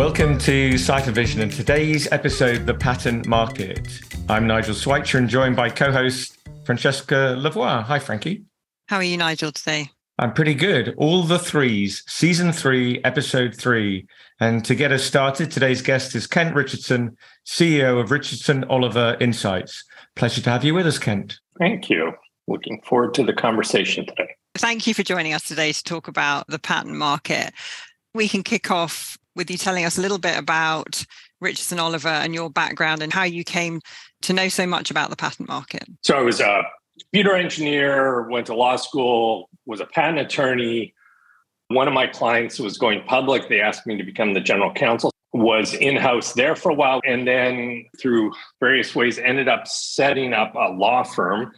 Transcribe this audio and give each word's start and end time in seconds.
Welcome 0.00 0.38
to 0.38 0.78
Cypher 0.78 1.10
Vision 1.10 1.42
and 1.42 1.52
today's 1.52 2.10
episode, 2.10 2.64
The 2.64 2.72
Patent 2.72 3.26
Market. 3.26 4.00
I'm 4.30 4.46
Nigel 4.46 4.74
Swycher 4.74 5.18
and 5.18 5.28
joined 5.28 5.56
by 5.56 5.68
co 5.68 5.92
host 5.92 6.38
Francesca 6.64 7.36
Lavoie. 7.38 7.84
Hi, 7.84 7.98
Frankie. 7.98 8.46
How 8.86 8.96
are 8.96 9.02
you, 9.02 9.18
Nigel, 9.18 9.52
today? 9.52 9.90
I'm 10.18 10.32
pretty 10.32 10.54
good. 10.54 10.94
All 10.96 11.24
the 11.24 11.38
threes, 11.38 12.02
season 12.08 12.50
three, 12.50 13.04
episode 13.04 13.54
three. 13.54 14.06
And 14.40 14.64
to 14.64 14.74
get 14.74 14.90
us 14.90 15.04
started, 15.04 15.50
today's 15.50 15.82
guest 15.82 16.14
is 16.14 16.26
Kent 16.26 16.54
Richardson, 16.54 17.14
CEO 17.46 18.00
of 18.00 18.10
Richardson 18.10 18.64
Oliver 18.70 19.18
Insights. 19.20 19.84
Pleasure 20.16 20.40
to 20.40 20.50
have 20.50 20.64
you 20.64 20.72
with 20.72 20.86
us, 20.86 20.98
Kent. 20.98 21.38
Thank 21.58 21.90
you. 21.90 22.14
Looking 22.48 22.80
forward 22.86 23.12
to 23.14 23.22
the 23.22 23.34
conversation 23.34 24.06
today. 24.06 24.30
Thank 24.54 24.86
you 24.86 24.94
for 24.94 25.02
joining 25.02 25.34
us 25.34 25.42
today 25.42 25.72
to 25.72 25.84
talk 25.84 26.08
about 26.08 26.46
the 26.46 26.58
patent 26.58 26.96
market. 26.96 27.52
We 28.14 28.28
can 28.28 28.42
kick 28.42 28.70
off 28.70 29.18
with 29.40 29.50
you 29.50 29.56
telling 29.56 29.86
us 29.86 29.96
a 29.96 30.02
little 30.02 30.18
bit 30.18 30.36
about 30.36 31.02
Richardson 31.40 31.78
Oliver 31.78 32.08
and 32.08 32.34
your 32.34 32.50
background 32.50 33.02
and 33.02 33.10
how 33.10 33.22
you 33.22 33.42
came 33.42 33.80
to 34.20 34.34
know 34.34 34.50
so 34.50 34.66
much 34.66 34.90
about 34.90 35.08
the 35.08 35.16
patent 35.16 35.48
market. 35.48 35.84
So 36.02 36.18
I 36.18 36.20
was 36.20 36.40
a 36.40 36.62
computer 37.00 37.34
engineer, 37.34 38.28
went 38.28 38.46
to 38.48 38.54
law 38.54 38.76
school, 38.76 39.48
was 39.64 39.80
a 39.80 39.86
patent 39.86 40.18
attorney. 40.18 40.92
One 41.68 41.88
of 41.88 41.94
my 41.94 42.06
clients 42.06 42.58
was 42.58 42.76
going 42.76 43.02
public. 43.04 43.48
They 43.48 43.62
asked 43.62 43.86
me 43.86 43.96
to 43.96 44.04
become 44.04 44.34
the 44.34 44.40
general 44.40 44.74
counsel. 44.74 45.10
Was 45.32 45.72
in 45.72 45.96
house 45.96 46.34
there 46.34 46.56
for 46.56 46.70
a 46.70 46.74
while, 46.74 47.00
and 47.06 47.26
then 47.26 47.86
through 47.98 48.32
various 48.58 48.96
ways 48.96 49.16
ended 49.16 49.48
up 49.48 49.66
setting 49.68 50.32
up 50.34 50.54
a 50.56 50.72
law 50.72 51.04
firm 51.04 51.52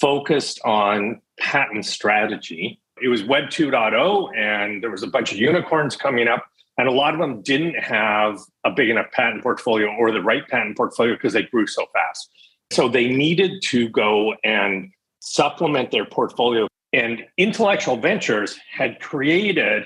focused 0.00 0.60
on 0.64 1.20
patent 1.38 1.84
strategy. 1.84 2.80
It 3.02 3.08
was 3.08 3.22
Web 3.22 3.44
2.0, 3.44 4.34
and 4.34 4.82
there 4.82 4.90
was 4.90 5.02
a 5.02 5.06
bunch 5.06 5.30
of 5.30 5.38
unicorns 5.38 5.94
coming 5.94 6.26
up. 6.26 6.46
And 6.78 6.88
a 6.88 6.92
lot 6.92 7.12
of 7.12 7.20
them 7.20 7.42
didn't 7.42 7.74
have 7.74 8.40
a 8.64 8.70
big 8.70 8.88
enough 8.88 9.10
patent 9.12 9.42
portfolio 9.42 9.88
or 9.88 10.12
the 10.12 10.22
right 10.22 10.46
patent 10.48 10.76
portfolio 10.76 11.14
because 11.14 11.32
they 11.32 11.42
grew 11.42 11.66
so 11.66 11.86
fast. 11.92 12.30
So 12.70 12.88
they 12.88 13.08
needed 13.08 13.62
to 13.64 13.88
go 13.88 14.34
and 14.44 14.90
supplement 15.20 15.90
their 15.90 16.04
portfolio. 16.04 16.68
And 16.92 17.24
intellectual 17.36 17.96
ventures 17.96 18.56
had 18.70 19.00
created 19.00 19.84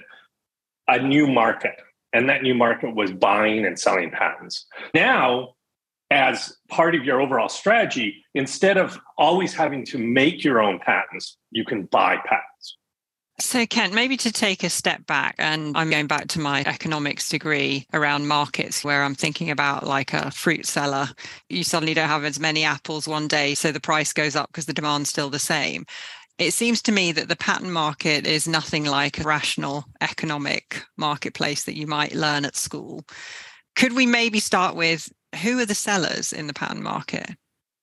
a 0.87 0.99
new 0.99 1.27
market. 1.27 1.77
And 2.13 2.29
that 2.29 2.43
new 2.43 2.55
market 2.55 2.95
was 2.95 3.11
buying 3.11 3.65
and 3.65 3.79
selling 3.79 4.11
patents. 4.11 4.67
Now, 4.95 5.55
as 6.11 6.55
part 6.69 6.95
of 6.95 7.05
your 7.05 7.23
overall 7.23 7.49
strategy, 7.49 8.23
instead 8.35 8.77
of 8.77 9.01
always 9.17 9.55
having 9.55 9.87
to 9.87 9.99
make 9.99 10.45
your 10.45 10.61
own 10.61 10.79
patents, 10.79 11.39
you 11.51 11.65
can 11.65 11.85
buy 11.85 12.17
patents. 12.17 12.77
So, 13.43 13.67
Kent, 13.67 13.93
maybe 13.93 14.17
to 14.19 14.31
take 14.31 14.63
a 14.63 14.71
step 14.71 15.05
back, 15.05 15.35
and 15.37 15.77
I'm 15.77 15.91
going 15.91 16.07
back 16.07 16.29
to 16.29 16.41
my 16.41 16.61
economics 16.65 17.29
degree 17.29 17.87
around 17.93 18.29
markets 18.29 18.85
where 18.85 19.03
I'm 19.03 19.17
thinking 19.17 19.51
about 19.51 19.85
like 19.85 20.15
a 20.15 20.31
fruit 20.31 20.65
seller. 20.65 21.09
You 21.49 21.65
suddenly 21.65 21.93
don't 21.93 22.09
have 22.09 22.25
as 22.25 22.39
many 22.39 22.63
apples 22.63 23.09
one 23.09 23.27
day, 23.27 23.57
so 23.57 23.73
the 23.73 23.81
price 23.81 24.13
goes 24.13 24.37
up 24.37 24.49
because 24.51 24.67
the 24.67 24.73
demand's 24.73 25.11
still 25.11 25.29
the 25.29 25.41
same. 25.41 25.87
It 26.39 26.55
seems 26.55 26.81
to 26.83 26.93
me 26.93 27.11
that 27.13 27.29
the 27.29 27.37
patent 27.37 27.73
market 27.73 28.29
is 28.29 28.47
nothing 28.47 28.85
like 28.85 29.19
a 29.19 29.25
rational 29.25 29.85
economic 30.01 30.81
marketplace 30.97 31.65
that 31.65 31.77
you 31.77 31.89
might 31.89 32.15
learn 32.15 32.45
at 32.45 32.55
school. 32.55 33.05
Could 33.75 33.95
we 33.95 34.07
maybe 34.07 34.39
start 34.39 34.77
with 34.77 35.13
who 35.43 35.59
are 35.59 35.67
the 35.67 35.75
sellers 35.75 36.33
in 36.33 36.47
the 36.47 36.55
patent 36.55 36.83
market? 36.83 37.31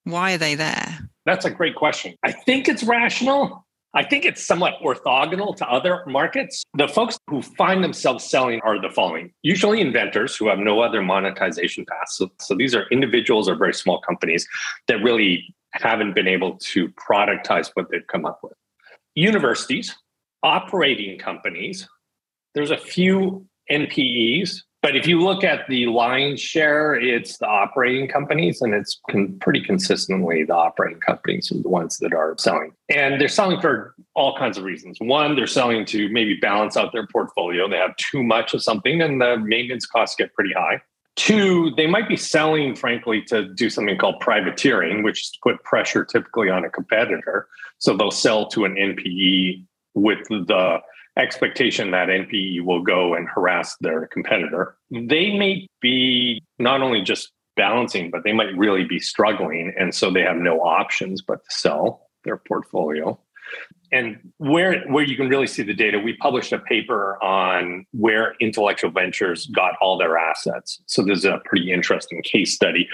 Why 0.06 0.34
are 0.34 0.38
they 0.40 0.56
there? 0.56 1.00
That's 1.26 1.46
a 1.46 1.52
great 1.52 1.76
question. 1.76 2.16
I 2.24 2.32
think 2.32 2.70
it's 2.70 2.84
rational. 2.84 3.66
I 3.96 4.04
think 4.04 4.24
it's 4.26 4.46
somewhat 4.46 4.76
orthogonal 4.84 5.56
to 5.58 5.68
other 5.68 6.04
markets. 6.06 6.64
The 6.76 6.88
folks 6.88 7.18
who 7.28 7.42
find 7.42 7.84
themselves 7.84 8.24
selling 8.24 8.62
are 8.62 8.80
the 8.80 8.90
following 8.90 9.34
usually 9.42 9.82
inventors 9.82 10.36
who 10.36 10.48
have 10.48 10.60
no 10.60 10.82
other 10.82 11.02
monetization 11.02 11.86
paths. 11.86 12.18
So, 12.18 12.30
so 12.40 12.56
these 12.56 12.76
are 12.76 12.86
individuals 12.92 13.50
or 13.50 13.56
very 13.56 13.74
small 13.74 14.00
companies 14.02 14.48
that 14.88 15.02
really 15.02 15.56
haven't 15.72 16.14
been 16.14 16.28
able 16.28 16.58
to 16.58 16.90
productize 16.90 17.72
what 17.74 17.90
they've 17.90 18.06
come 18.08 18.26
up 18.26 18.40
with. 18.44 18.54
Universities, 19.16 19.96
operating 20.44 21.18
companies, 21.18 21.88
there's 22.54 22.72
a 22.72 22.78
few 22.78 23.46
NPEs 23.72 24.62
but 24.82 24.96
if 24.96 25.08
you 25.08 25.22
look 25.22 25.44
at 25.44 25.68
the 25.68 25.88
lion's 25.88 26.40
share, 26.40 26.96
it's 26.96 27.38
the 27.38 27.48
operating 27.48 28.08
companies, 28.08 28.62
and 28.62 28.74
it's 28.74 29.00
con- 29.12 29.38
pretty 29.42 29.62
consistently 29.62 30.46
the 30.46 30.56
operating 30.56 31.02
companies 31.02 31.52
are 31.52 31.62
the 31.62 31.68
ones 31.68 31.98
that 31.98 32.14
are 32.14 32.36
selling. 32.38 32.72
And 32.88 33.20
they're 33.20 33.28
selling 33.28 33.60
for 33.60 33.94
all 34.16 34.38
kinds 34.38 34.58
of 34.58 34.64
reasons. 34.64 34.98
One, 35.02 35.36
they're 35.36 35.48
selling 35.48 35.86
to 35.88 36.08
maybe 36.10 36.36
balance 36.36 36.78
out 36.78 36.94
their 36.94 37.08
portfolio. 37.08 37.68
They 37.68 37.78
have 37.78 37.96
too 37.98 38.24
much 38.24 38.54
of 38.54 38.64
something, 38.64 39.02
and 39.02 39.20
the 39.20 39.38
maintenance 39.38 39.86
costs 39.86 40.16
get 40.16 40.34
pretty 40.34 40.54
high. 40.54 40.82
Two, 41.18 41.72
they 41.76 41.86
might 41.86 42.08
be 42.08 42.16
selling, 42.16 42.74
frankly, 42.74 43.22
to 43.24 43.54
do 43.54 43.70
something 43.70 43.98
called 43.98 44.22
privateering, 44.22 45.04
which 45.04 45.24
is 45.24 45.32
to 45.32 45.40
put 45.44 45.62
pressure 45.66 46.06
typically 46.06 46.50
on 46.50 46.64
a 46.64 46.70
competitor. 46.70 47.50
So 47.80 47.98
they'll 47.98 48.12
sell 48.12 48.48
to 48.50 48.64
an 48.64 48.76
NPE 48.76 49.66
with 49.96 50.26
the 50.30 50.80
expectation 51.18 51.92
that 51.92 52.08
NPE 52.08 52.64
will 52.64 52.82
go 52.82 53.14
and 53.14 53.28
harass 53.28 53.76
their 53.82 54.08
competitor. 54.08 54.76
They 54.92 55.38
may 55.38 55.68
be 55.82 56.42
not 56.58 56.82
only 56.82 57.02
just 57.02 57.32
balancing, 57.56 58.10
but 58.10 58.24
they 58.24 58.32
might 58.32 58.58
really 58.58 58.86
be 58.86 59.00
struggling. 59.00 59.74
And 59.78 59.94
so 59.94 60.12
they 60.12 60.22
have 60.22 60.38
no 60.38 60.60
options 60.62 61.22
but 61.22 61.44
to 61.44 61.52
sell 61.52 62.08
their 62.24 62.38
portfolio. 62.38 63.20
And 63.92 64.32
where, 64.38 64.82
where 64.88 65.04
you 65.04 65.18
can 65.18 65.28
really 65.28 65.48
see 65.48 65.64
the 65.64 65.74
data, 65.74 66.00
we 66.00 66.16
published 66.18 66.54
a 66.54 66.60
paper 66.60 67.22
on 67.24 67.86
where 67.92 68.36
intellectual 68.40 68.92
ventures 68.92 69.48
got 69.48 69.74
all 69.82 69.98
their 69.98 70.18
assets. 70.18 70.82
So 70.86 71.04
this 71.04 71.20
is 71.20 71.26
a 71.26 71.42
pretty 71.46 71.72
interesting 71.72 72.22
case 72.22 72.54
study. 72.54 72.88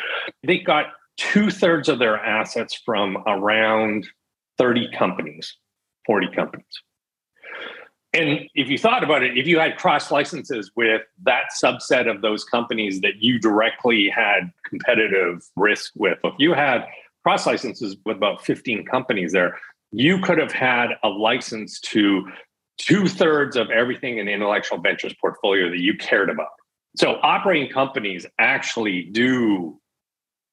They 0.43 0.59
got 0.59 0.87
two 1.17 1.51
thirds 1.51 1.89
of 1.89 1.99
their 1.99 2.17
assets 2.17 2.79
from 2.85 3.17
around 3.27 4.07
30 4.57 4.89
companies, 4.97 5.55
40 6.05 6.27
companies. 6.33 6.65
And 8.15 8.49
if 8.55 8.69
you 8.69 8.77
thought 8.77 9.03
about 9.03 9.23
it, 9.23 9.37
if 9.37 9.45
you 9.45 9.59
had 9.59 9.75
cross 9.75 10.09
licenses 10.09 10.71
with 10.75 11.01
that 11.23 11.45
subset 11.61 12.09
of 12.09 12.21
those 12.21 12.45
companies 12.45 13.01
that 13.01 13.17
you 13.19 13.39
directly 13.39 14.09
had 14.09 14.53
competitive 14.65 15.45
risk 15.57 15.91
with, 15.97 16.17
if 16.23 16.33
you 16.37 16.53
had 16.53 16.85
cross 17.23 17.45
licenses 17.45 17.97
with 18.05 18.15
about 18.15 18.45
15 18.45 18.85
companies 18.85 19.33
there, 19.33 19.57
you 19.91 20.19
could 20.21 20.37
have 20.37 20.53
had 20.53 20.91
a 21.03 21.09
license 21.09 21.79
to 21.81 22.25
two 22.77 23.07
thirds 23.07 23.57
of 23.57 23.69
everything 23.69 24.17
in 24.17 24.27
the 24.27 24.31
intellectual 24.31 24.77
ventures 24.77 25.13
portfolio 25.19 25.69
that 25.69 25.79
you 25.79 25.97
cared 25.97 26.29
about. 26.29 26.47
So 26.95 27.19
operating 27.21 27.69
companies 27.69 28.25
actually 28.39 29.03
do 29.11 29.79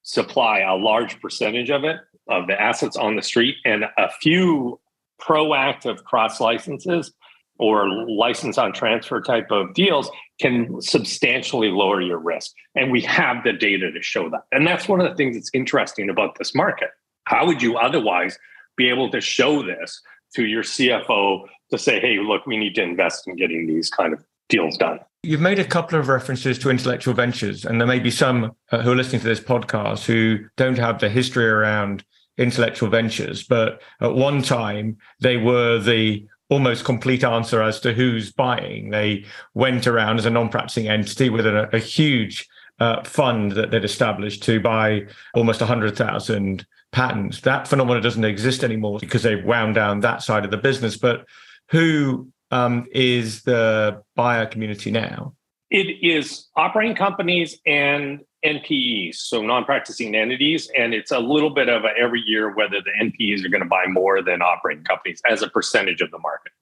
supply 0.03 0.61
a 0.61 0.75
large 0.75 1.21
percentage 1.21 1.71
of 1.71 1.85
it, 1.85 1.97
of 2.29 2.49
the 2.49 2.61
assets 2.61 2.97
on 2.97 3.15
the 3.15 3.23
street, 3.23 3.57
and 3.65 3.85
a 3.97 4.11
few 4.21 4.81
proactive 5.21 6.03
cross 6.03 6.41
licenses 6.41 7.13
or 7.59 7.89
license 8.09 8.59
on 8.59 8.73
transfer 8.73 9.21
type 9.21 9.51
of 9.51 9.73
deals 9.75 10.11
can 10.41 10.81
substantially 10.81 11.69
lower 11.69 12.01
your 12.01 12.19
risk. 12.19 12.53
And 12.75 12.91
we 12.91 13.01
have 13.03 13.45
the 13.45 13.53
data 13.53 13.93
to 13.93 14.03
show 14.03 14.29
that. 14.31 14.43
And 14.51 14.67
that's 14.67 14.89
one 14.89 15.01
of 15.01 15.09
the 15.09 15.15
things 15.15 15.37
that's 15.37 15.51
interesting 15.55 16.11
about 16.11 16.39
this 16.39 16.55
market. 16.55 16.91
How 17.25 17.47
would 17.47 17.63
you 17.63 17.77
otherwise 17.77 18.39
be 18.77 18.89
able 18.89 19.11
to 19.11 19.21
show 19.21 19.63
this 19.63 20.01
to 20.35 20.47
your 20.47 20.63
CFO 20.63 21.47
to 21.71 21.79
say, 21.79 22.01
hey, 22.01 22.19
look, 22.19 22.47
we 22.47 22.57
need 22.57 22.75
to 22.77 22.83
invest 22.83 23.29
in 23.29 23.37
getting 23.37 23.67
these 23.67 23.91
kind 23.91 24.13
of 24.13 24.25
deals 24.49 24.77
done? 24.77 25.01
You've 25.23 25.41
made 25.41 25.61
a 25.61 25.65
couple 25.65 25.99
of 25.99 26.09
references 26.09 26.59
to 26.61 26.71
intellectual 26.71 27.15
ventures, 27.15 27.65
and 27.65 27.81
there 27.81 27.87
may 27.87 28.01
be 28.01 28.11
some 28.11 28.57
uh, 28.73 28.83
who 28.83 28.91
are 28.91 28.97
listening 28.97 29.21
to 29.21 29.29
this 29.29 29.39
podcast 29.39 30.05
who 30.05 30.41
don't 30.57 30.79
have 30.79 30.99
the 30.99 31.09
history 31.09 31.47
around 31.47 32.05
intellectual 32.39 32.89
ventures, 32.89 33.45
but 33.45 33.83
at 34.01 34.15
one 34.15 34.43
time 34.43 34.97
they 35.21 35.37
were 35.37 35.79
the 35.79 36.27
almost 36.53 36.85
complete 36.85 37.25
answer 37.25 37.63
as 37.63 37.81
to 37.81 37.95
who's 37.95 38.31
buying. 38.31 38.91
They 38.91 39.25
went 39.55 39.87
around 39.87 40.19
as 40.19 40.27
a 40.27 40.31
non-practicing 40.31 40.87
entity 40.87 41.31
with 41.31 41.47
a, 41.47 41.75
a 41.75 41.79
huge 41.79 42.47
uh, 42.79 43.03
fund 43.05 43.53
that 43.53 43.71
they'd 43.71 43.85
established 43.85 44.43
to 44.43 44.61
buy 44.61 45.07
almost 45.35 45.61
100,000 45.61 46.67
patents. 46.93 47.41
That 47.41 47.67
phenomenon 47.67 48.03
doesn't 48.03 48.25
exist 48.25 48.65
anymore 48.65 48.99
because 48.99 49.23
they've 49.23 49.43
wound 49.43 49.77
down 49.77 50.01
that 50.01 50.23
side 50.23 50.45
of 50.45 50.51
the 50.51 50.59
business. 50.59 50.99
But 50.99 51.25
who 51.71 52.29
um, 52.51 52.87
is 52.93 53.45
the 53.45 54.03
buyer 54.15 54.45
community 54.45 54.91
now? 54.91 55.35
It 55.71 56.05
is 56.07 56.49
operating 56.55 56.97
companies 56.97 57.59
and 57.65 58.21
NPEs, 58.45 59.17
so 59.17 59.43
non-practicing 59.43 60.15
entities, 60.15 60.71
and 60.77 60.93
it's 60.93 61.11
a 61.11 61.19
little 61.19 61.51
bit 61.51 61.69
of 61.69 61.85
a 61.85 61.91
every 61.99 62.23
year 62.27 62.55
whether 62.55 62.81
the 62.81 62.91
NPEs 63.01 63.45
are 63.45 63.49
going 63.49 63.63
to 63.63 63.69
buy 63.69 63.87
more 63.87 64.23
than 64.23 64.43
operating 64.43 64.85
companies 64.85 65.23
as 65.29 65.43
a 65.43 65.49
percentage 65.49 66.01
of 66.01 66.11
the 66.11 66.19
market. 66.19 66.53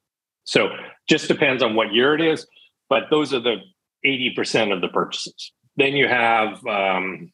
So 0.44 0.71
just 1.09 1.29
depends 1.29 1.62
on 1.62 1.75
what 1.75 1.93
year 1.93 2.15
it 2.15 2.21
is, 2.21 2.47
but 2.88 3.05
those 3.11 3.32
are 3.32 3.41
the 3.41 3.56
80% 4.05 4.73
of 4.73 4.81
the 4.81 4.88
purchases. 4.88 5.53
Then 5.77 5.94
you 5.94 6.09
have 6.09 6.65
um, 6.67 7.32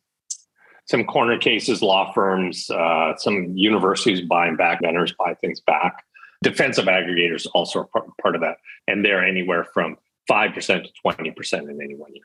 some 0.86 1.04
corner 1.04 1.38
cases, 1.38 1.82
law 1.82 2.12
firms, 2.12 2.70
uh, 2.70 3.16
some 3.16 3.56
universities 3.56 4.20
buying 4.20 4.56
back, 4.56 4.80
vendors 4.82 5.14
buy 5.18 5.34
things 5.34 5.60
back. 5.60 6.04
Defensive 6.42 6.86
aggregators 6.86 7.46
also 7.54 7.88
are 7.94 8.04
part 8.22 8.34
of 8.34 8.42
that, 8.42 8.58
and 8.86 9.04
they're 9.04 9.24
anywhere 9.24 9.64
from 9.64 9.96
5% 10.30 10.54
to 10.54 10.90
20% 11.04 11.70
in 11.70 11.80
any 11.82 11.94
one 11.94 12.14
year. 12.14 12.24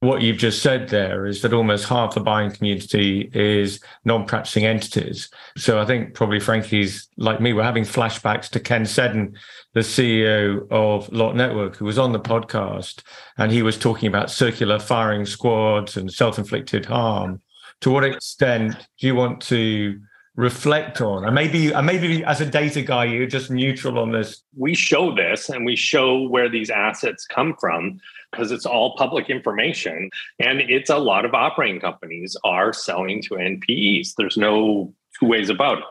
What 0.00 0.22
you've 0.22 0.38
just 0.38 0.62
said 0.62 0.88
there 0.88 1.26
is 1.26 1.42
that 1.42 1.52
almost 1.52 1.86
half 1.86 2.14
the 2.14 2.20
buying 2.20 2.50
community 2.50 3.30
is 3.34 3.80
non-practicing 4.06 4.64
entities. 4.64 5.28
So 5.58 5.78
I 5.78 5.84
think 5.84 6.14
probably 6.14 6.40
Frankie's 6.40 7.08
like 7.18 7.40
me, 7.40 7.52
we're 7.52 7.62
having 7.62 7.84
flashbacks 7.84 8.48
to 8.50 8.60
Ken 8.60 8.86
Seddon, 8.86 9.36
the 9.74 9.80
CEO 9.80 10.66
of 10.70 11.12
Lot 11.12 11.36
Network, 11.36 11.76
who 11.76 11.84
was 11.84 11.98
on 11.98 12.12
the 12.12 12.20
podcast, 12.20 13.02
and 13.36 13.52
he 13.52 13.62
was 13.62 13.78
talking 13.78 14.08
about 14.08 14.30
circular 14.30 14.78
firing 14.78 15.26
squads 15.26 15.98
and 15.98 16.10
self-inflicted 16.10 16.86
harm. 16.86 17.42
To 17.82 17.90
what 17.90 18.04
extent 18.04 18.76
do 18.98 19.06
you 19.06 19.14
want 19.14 19.42
to 19.42 20.00
reflect 20.36 21.00
on? 21.00 21.24
And 21.24 21.34
maybe, 21.34 21.72
and 21.72 21.86
maybe 21.86 22.24
as 22.24 22.40
a 22.40 22.46
data 22.46 22.82
guy, 22.82 23.04
you're 23.06 23.26
just 23.26 23.50
neutral 23.50 23.98
on 23.98 24.12
this. 24.12 24.42
We 24.56 24.74
show 24.74 25.14
this 25.14 25.48
and 25.48 25.64
we 25.64 25.76
show 25.76 26.28
where 26.28 26.48
these 26.48 26.70
assets 26.70 27.26
come 27.26 27.54
from 27.60 28.00
because 28.30 28.52
it's 28.52 28.66
all 28.66 28.96
public 28.96 29.28
information. 29.28 30.10
And 30.38 30.60
it's 30.60 30.90
a 30.90 30.98
lot 30.98 31.24
of 31.24 31.34
operating 31.34 31.80
companies 31.80 32.36
are 32.44 32.72
selling 32.72 33.22
to 33.22 33.34
NPEs. 33.34 34.14
There's 34.16 34.36
no 34.36 34.92
two 35.18 35.26
ways 35.26 35.50
about 35.50 35.78
it. 35.78 35.84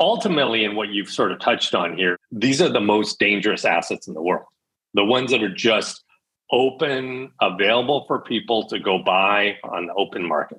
Ultimately, 0.00 0.64
and 0.64 0.76
what 0.76 0.90
you've 0.90 1.10
sort 1.10 1.32
of 1.32 1.40
touched 1.40 1.74
on 1.74 1.96
here, 1.96 2.18
these 2.30 2.62
are 2.62 2.68
the 2.68 2.80
most 2.80 3.18
dangerous 3.18 3.64
assets 3.64 4.06
in 4.06 4.14
the 4.14 4.22
world. 4.22 4.46
The 4.94 5.04
ones 5.04 5.32
that 5.32 5.42
are 5.42 5.52
just 5.52 6.04
open, 6.52 7.32
available 7.40 8.04
for 8.06 8.20
people 8.20 8.68
to 8.68 8.78
go 8.78 8.98
buy 9.02 9.56
on 9.64 9.86
the 9.86 9.94
open 9.94 10.26
market, 10.26 10.58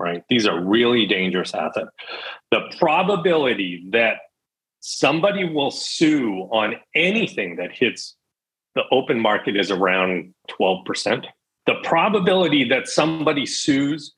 right? 0.00 0.24
These 0.28 0.46
are 0.46 0.64
really 0.64 1.06
dangerous 1.06 1.54
assets. 1.54 1.90
The 2.50 2.62
probability 2.78 3.86
that 3.92 4.16
somebody 4.80 5.44
will 5.44 5.70
sue 5.70 6.48
on 6.50 6.74
anything 6.94 7.56
that 7.56 7.70
hits 7.72 8.16
the 8.74 8.82
open 8.90 9.20
market 9.20 9.56
is 9.56 9.70
around 9.70 10.32
12%. 10.48 11.26
The 11.66 11.74
probability 11.84 12.64
that 12.70 12.88
somebody 12.88 13.44
sues 13.44 14.14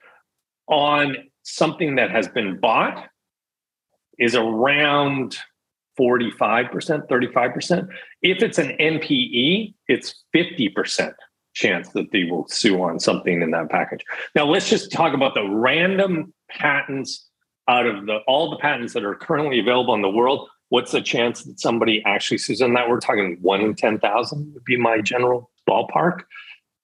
on 0.68 1.16
something 1.42 1.96
that 1.96 2.10
has 2.10 2.28
been 2.28 2.60
bought 2.60 3.06
is 4.18 4.36
around 4.36 5.36
45%, 5.98 6.70
35%. 7.08 7.88
If 8.22 8.42
it's 8.42 8.58
an 8.58 8.76
NPE, 8.78 9.74
it's 9.88 10.24
50% 10.34 11.12
chance 11.54 11.88
that 11.90 12.10
they 12.12 12.24
will 12.24 12.46
sue 12.48 12.82
on 12.82 12.98
something 12.98 13.42
in 13.42 13.50
that 13.50 13.70
package. 13.70 14.04
Now 14.34 14.46
let's 14.46 14.68
just 14.68 14.90
talk 14.90 15.14
about 15.14 15.34
the 15.34 15.48
random 15.48 16.32
patents 16.50 17.28
out 17.68 17.86
of 17.86 18.06
the 18.06 18.18
all 18.26 18.50
the 18.50 18.56
patents 18.56 18.92
that 18.94 19.04
are 19.04 19.14
currently 19.14 19.60
available 19.60 19.94
in 19.94 20.02
the 20.02 20.10
world 20.10 20.48
what's 20.72 20.92
the 20.92 21.02
chance 21.02 21.42
that 21.42 21.60
somebody 21.60 22.02
actually 22.06 22.38
sues 22.38 22.62
on 22.62 22.72
that? 22.72 22.88
We're 22.88 22.98
talking 22.98 23.36
one 23.42 23.60
in 23.60 23.74
10,000 23.74 24.54
would 24.54 24.64
be 24.64 24.78
my 24.78 25.02
general 25.02 25.50
ballpark. 25.68 26.20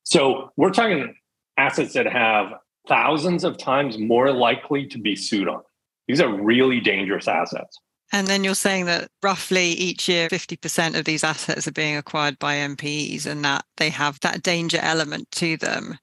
So 0.02 0.52
we're 0.58 0.72
talking 0.72 1.14
assets 1.56 1.94
that 1.94 2.04
have 2.04 2.52
thousands 2.86 3.44
of 3.44 3.56
times 3.56 3.96
more 3.96 4.30
likely 4.30 4.86
to 4.88 4.98
be 4.98 5.16
sued 5.16 5.48
on. 5.48 5.62
These 6.06 6.20
are 6.20 6.30
really 6.30 6.80
dangerous 6.80 7.28
assets. 7.28 7.78
And 8.12 8.26
then 8.26 8.42
you're 8.42 8.54
saying 8.54 8.86
that 8.86 9.10
roughly 9.22 9.66
each 9.66 10.08
year, 10.08 10.28
50% 10.28 10.98
of 10.98 11.04
these 11.04 11.22
assets 11.22 11.68
are 11.68 11.72
being 11.72 11.96
acquired 11.96 12.38
by 12.38 12.56
NPEs 12.56 13.26
and 13.26 13.44
that 13.44 13.64
they 13.76 13.90
have 13.90 14.18
that 14.20 14.42
danger 14.42 14.78
element 14.80 15.30
to 15.32 15.56
them. 15.56 15.98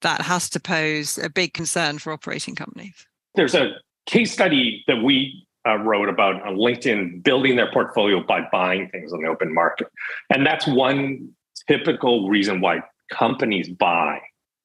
That 0.00 0.22
has 0.22 0.48
to 0.50 0.60
pose 0.60 1.18
a 1.18 1.28
big 1.28 1.54
concern 1.54 1.98
for 1.98 2.12
operating 2.12 2.54
companies. 2.54 3.06
There's 3.34 3.54
a 3.54 3.72
case 4.06 4.32
study 4.32 4.84
that 4.86 5.02
we 5.02 5.46
uh, 5.66 5.76
wrote 5.76 6.08
about 6.08 6.40
on 6.46 6.56
LinkedIn 6.56 7.22
building 7.22 7.56
their 7.56 7.70
portfolio 7.72 8.22
by 8.22 8.40
buying 8.50 8.88
things 8.88 9.12
on 9.12 9.22
the 9.22 9.28
open 9.28 9.52
market. 9.52 9.88
And 10.30 10.46
that's 10.46 10.66
one 10.66 11.30
typical 11.66 12.28
reason 12.28 12.60
why 12.60 12.80
companies 13.10 13.68
buy 13.68 14.20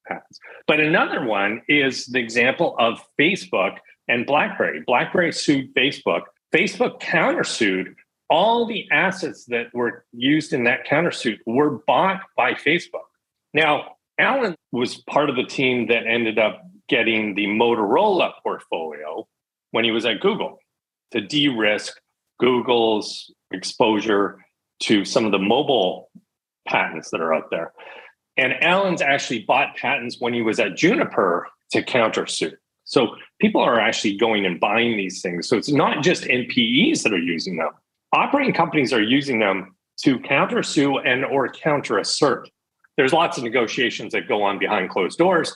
patents. 0.08 0.40
But 0.68 0.80
another 0.80 1.26
one 1.26 1.62
is 1.68 2.06
the 2.06 2.20
example 2.20 2.76
of 2.80 3.02
Facebook 3.20 3.78
and 4.08 4.26
BlackBerry. 4.26 4.84
BlackBerry 4.86 5.32
sued 5.32 5.74
Facebook. 5.74 6.24
Facebook 6.54 7.00
countersued. 7.00 7.96
All 8.30 8.66
the 8.66 8.88
assets 8.92 9.46
that 9.46 9.68
were 9.74 10.06
used 10.12 10.54
in 10.54 10.64
that 10.64 10.88
countersuit 10.88 11.40
were 11.46 11.82
bought 11.86 12.22
by 12.38 12.54
Facebook. 12.54 13.10
Now, 13.54 13.96
Alan 14.20 14.56
was 14.72 14.98
part 15.10 15.30
of 15.30 15.36
the 15.36 15.44
team 15.44 15.88
that 15.88 16.08
ended 16.08 16.40
up 16.40 16.64
getting 16.88 17.36
the 17.36 17.48
Motorola 17.48 18.34
portfolio 18.44 19.28
when 19.72 19.84
he 19.84 19.92
was 19.92 20.06
at 20.06 20.20
Google 20.20 20.60
to 21.12 21.22
de 21.22 21.48
risk 21.48 22.00
Google's 22.40 23.32
exposure 23.52 24.40
to 24.82 25.06
some 25.06 25.26
of 25.26 25.32
the 25.32 25.40
mobile 25.40 26.10
patents 26.68 27.10
that 27.12 27.22
are 27.22 27.34
out 27.34 27.50
there. 27.52 27.74
And 28.38 28.54
Alan's 28.64 29.02
actually 29.02 29.44
bought 29.44 29.76
patents 29.76 30.18
when 30.20 30.34
he 30.34 30.42
was 30.42 30.60
at 30.60 30.76
Juniper 30.76 31.48
to 31.72 31.84
countersuit. 31.84 32.56
So 32.86 33.16
people 33.40 33.62
are 33.62 33.80
actually 33.80 34.18
going 34.18 34.46
and 34.46 34.60
buying 34.60 34.98
these 34.98 35.22
things. 35.22 35.48
So 35.48 35.58
it's 35.58 35.72
not 35.72 36.04
just 36.04 36.24
NPEs 36.24 37.04
that 37.04 37.14
are 37.14 37.20
using 37.20 37.58
them. 37.58 37.70
Operating 38.14 38.54
companies 38.54 38.94
are 38.94 39.02
using 39.02 39.40
them 39.40 39.76
to 40.02 40.20
counter 40.20 40.64
sue 40.64 40.98
and 41.00 41.26
or 41.26 41.50
counter 41.50 41.98
assert. 41.98 42.50
There's 42.98 43.14
lots 43.14 43.38
of 43.38 43.44
negotiations 43.44 44.12
that 44.14 44.28
go 44.28 44.44
on 44.44 44.60
behind 44.60 44.90
closed 44.90 45.18
doors. 45.18 45.56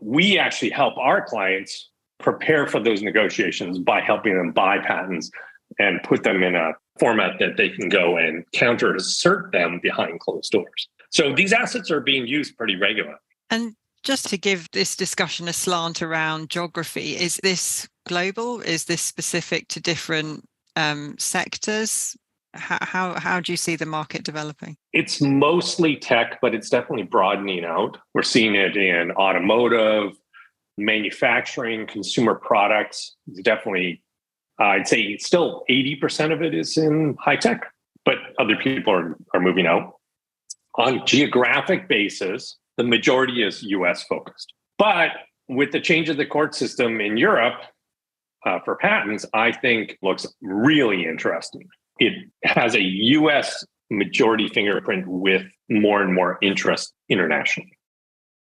We 0.00 0.38
actually 0.38 0.70
help 0.70 0.96
our 0.98 1.24
clients 1.24 1.90
prepare 2.18 2.66
for 2.66 2.80
those 2.80 3.02
negotiations 3.02 3.78
by 3.78 4.00
helping 4.00 4.36
them 4.36 4.52
buy 4.52 4.78
patents 4.78 5.30
and 5.78 6.02
put 6.02 6.22
them 6.22 6.42
in 6.42 6.54
a 6.54 6.72
format 6.98 7.38
that 7.38 7.56
they 7.56 7.68
can 7.68 7.88
go 7.88 8.16
and 8.16 8.44
counter 8.52 8.94
assert 8.94 9.52
them 9.52 9.80
behind 9.82 10.20
closed 10.20 10.50
doors. 10.52 10.88
So 11.10 11.34
these 11.34 11.52
assets 11.52 11.90
are 11.90 12.00
being 12.00 12.26
used 12.26 12.56
pretty 12.56 12.76
regularly. 12.76 13.16
And 13.50 13.74
just 14.02 14.28
to 14.28 14.36
give 14.36 14.70
this 14.72 14.96
discussion 14.96 15.48
a 15.48 15.52
slant 15.52 16.02
around 16.02 16.50
geography, 16.50 17.16
is 17.16 17.38
this 17.42 17.88
global? 18.06 18.60
Is 18.60 18.84
this 18.84 19.00
specific 19.00 19.68
to 19.68 19.80
different 19.80 20.48
um, 20.76 21.16
sectors? 21.18 22.16
How, 22.54 22.78
how, 22.82 23.18
how 23.18 23.40
do 23.40 23.52
you 23.52 23.56
see 23.56 23.76
the 23.76 23.86
market 23.86 24.24
developing? 24.24 24.76
It's 24.92 25.20
mostly 25.20 25.96
tech, 25.96 26.38
but 26.42 26.54
it's 26.54 26.68
definitely 26.68 27.04
broadening 27.04 27.64
out. 27.64 27.96
We're 28.12 28.22
seeing 28.22 28.54
it 28.54 28.76
in 28.76 29.10
automotive, 29.12 30.12
manufacturing, 30.76 31.86
consumer 31.86 32.34
products 32.34 33.16
is 33.30 33.40
definitely, 33.42 34.02
uh, 34.60 34.64
I'd 34.64 34.88
say 34.88 35.16
still 35.18 35.64
80% 35.70 36.32
of 36.32 36.42
it 36.42 36.54
is 36.54 36.76
in 36.76 37.16
high 37.20 37.36
tech, 37.36 37.66
but 38.04 38.16
other 38.38 38.56
people 38.56 38.92
are, 38.92 39.16
are 39.34 39.40
moving 39.40 39.66
out. 39.66 39.94
On 40.76 41.06
geographic 41.06 41.88
basis, 41.88 42.56
the 42.76 42.84
majority 42.84 43.42
is 43.42 43.62
US 43.62 44.04
focused. 44.04 44.52
But 44.78 45.10
with 45.48 45.72
the 45.72 45.80
change 45.80 46.08
of 46.08 46.16
the 46.16 46.26
court 46.26 46.54
system 46.54 47.00
in 47.00 47.16
Europe 47.16 47.60
uh, 48.46 48.58
for 48.64 48.76
patents, 48.76 49.26
I 49.34 49.52
think 49.52 49.98
looks 50.02 50.26
really 50.40 51.06
interesting. 51.06 51.68
It 51.98 52.12
has 52.44 52.74
a 52.74 52.82
US 52.82 53.64
majority 53.90 54.48
fingerprint 54.48 55.06
with 55.06 55.42
more 55.68 56.02
and 56.02 56.14
more 56.14 56.38
interest 56.40 56.92
internationally 57.08 57.76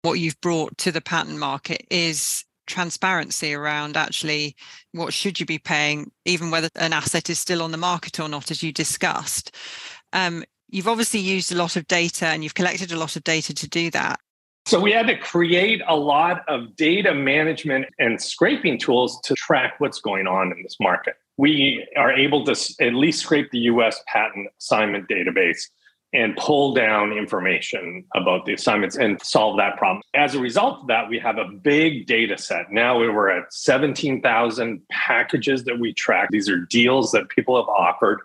what 0.02 0.20
you've 0.20 0.40
brought 0.42 0.78
to 0.78 0.92
the 0.92 1.02
patent 1.02 1.38
market 1.38 1.86
is 1.90 2.44
transparency 2.68 3.54
around 3.54 3.98
actually 3.98 4.56
what 4.92 5.12
should 5.12 5.40
you 5.40 5.46
be 5.46 5.58
paying 5.58 6.12
even 6.26 6.52
whether 6.52 6.70
an 6.76 6.94
asset 6.94 7.28
is 7.30 7.40
still 7.40 7.64
on 7.64 7.72
the 7.72 7.78
market 7.78 8.20
or 8.20 8.30
not 8.30 8.52
as 8.52 8.62
you 8.62 8.72
discussed 8.72 9.56
um, 10.14 10.44
you've 10.70 10.88
obviously 10.88 11.20
used 11.20 11.52
a 11.52 11.56
lot 11.56 11.76
of 11.76 11.88
data 11.88 12.28
and 12.28 12.44
you've 12.44 12.54
collected 12.54 12.92
a 12.92 12.98
lot 12.98 13.16
of 13.16 13.24
data 13.24 13.54
to 13.54 13.68
do 13.68 13.90
that 13.92 14.20
so 14.66 14.80
we 14.80 14.92
had 14.92 15.08
to 15.08 15.18
create 15.18 15.82
a 15.88 15.96
lot 15.96 16.44
of 16.48 16.76
data 16.76 17.14
management 17.14 17.86
and 17.98 18.22
scraping 18.22 18.78
tools 18.78 19.20
to 19.22 19.34
track 19.36 19.76
what's 19.80 20.00
going 20.00 20.28
on 20.28 20.52
in 20.52 20.62
this 20.64 20.78
market 20.80 21.16
we 21.38 21.88
are 21.96 22.12
able 22.12 22.44
to 22.44 22.52
at 22.82 22.94
least 22.94 23.22
scrape 23.22 23.50
the 23.52 23.60
us 23.60 24.02
patent 24.08 24.48
assignment 24.60 25.08
database 25.08 25.62
and 26.14 26.36
pull 26.38 26.74
down 26.74 27.12
information 27.12 28.04
about 28.16 28.46
the 28.46 28.54
assignments 28.54 28.98
and 28.98 29.22
solve 29.22 29.58
that 29.58 29.78
problem. 29.78 30.02
As 30.16 30.34
a 30.34 30.40
result 30.40 30.82
of 30.82 30.88
that, 30.88 31.08
we 31.08 31.20
have 31.20 31.38
a 31.38 31.46
big 31.46 32.08
data 32.08 32.38
set. 32.38 32.72
Now 32.72 33.00
we 33.00 33.08
were 33.08 33.30
at 33.30 33.54
17,000 33.54 34.82
packages 34.92 35.66
that 35.66 35.80
we 35.80 35.94
track. 35.94 36.30
These 36.32 36.50
are 36.50 36.58
deals 36.58 37.12
that 37.12 37.30
people 37.30 37.56
have 37.56 37.70
offered 37.70 38.22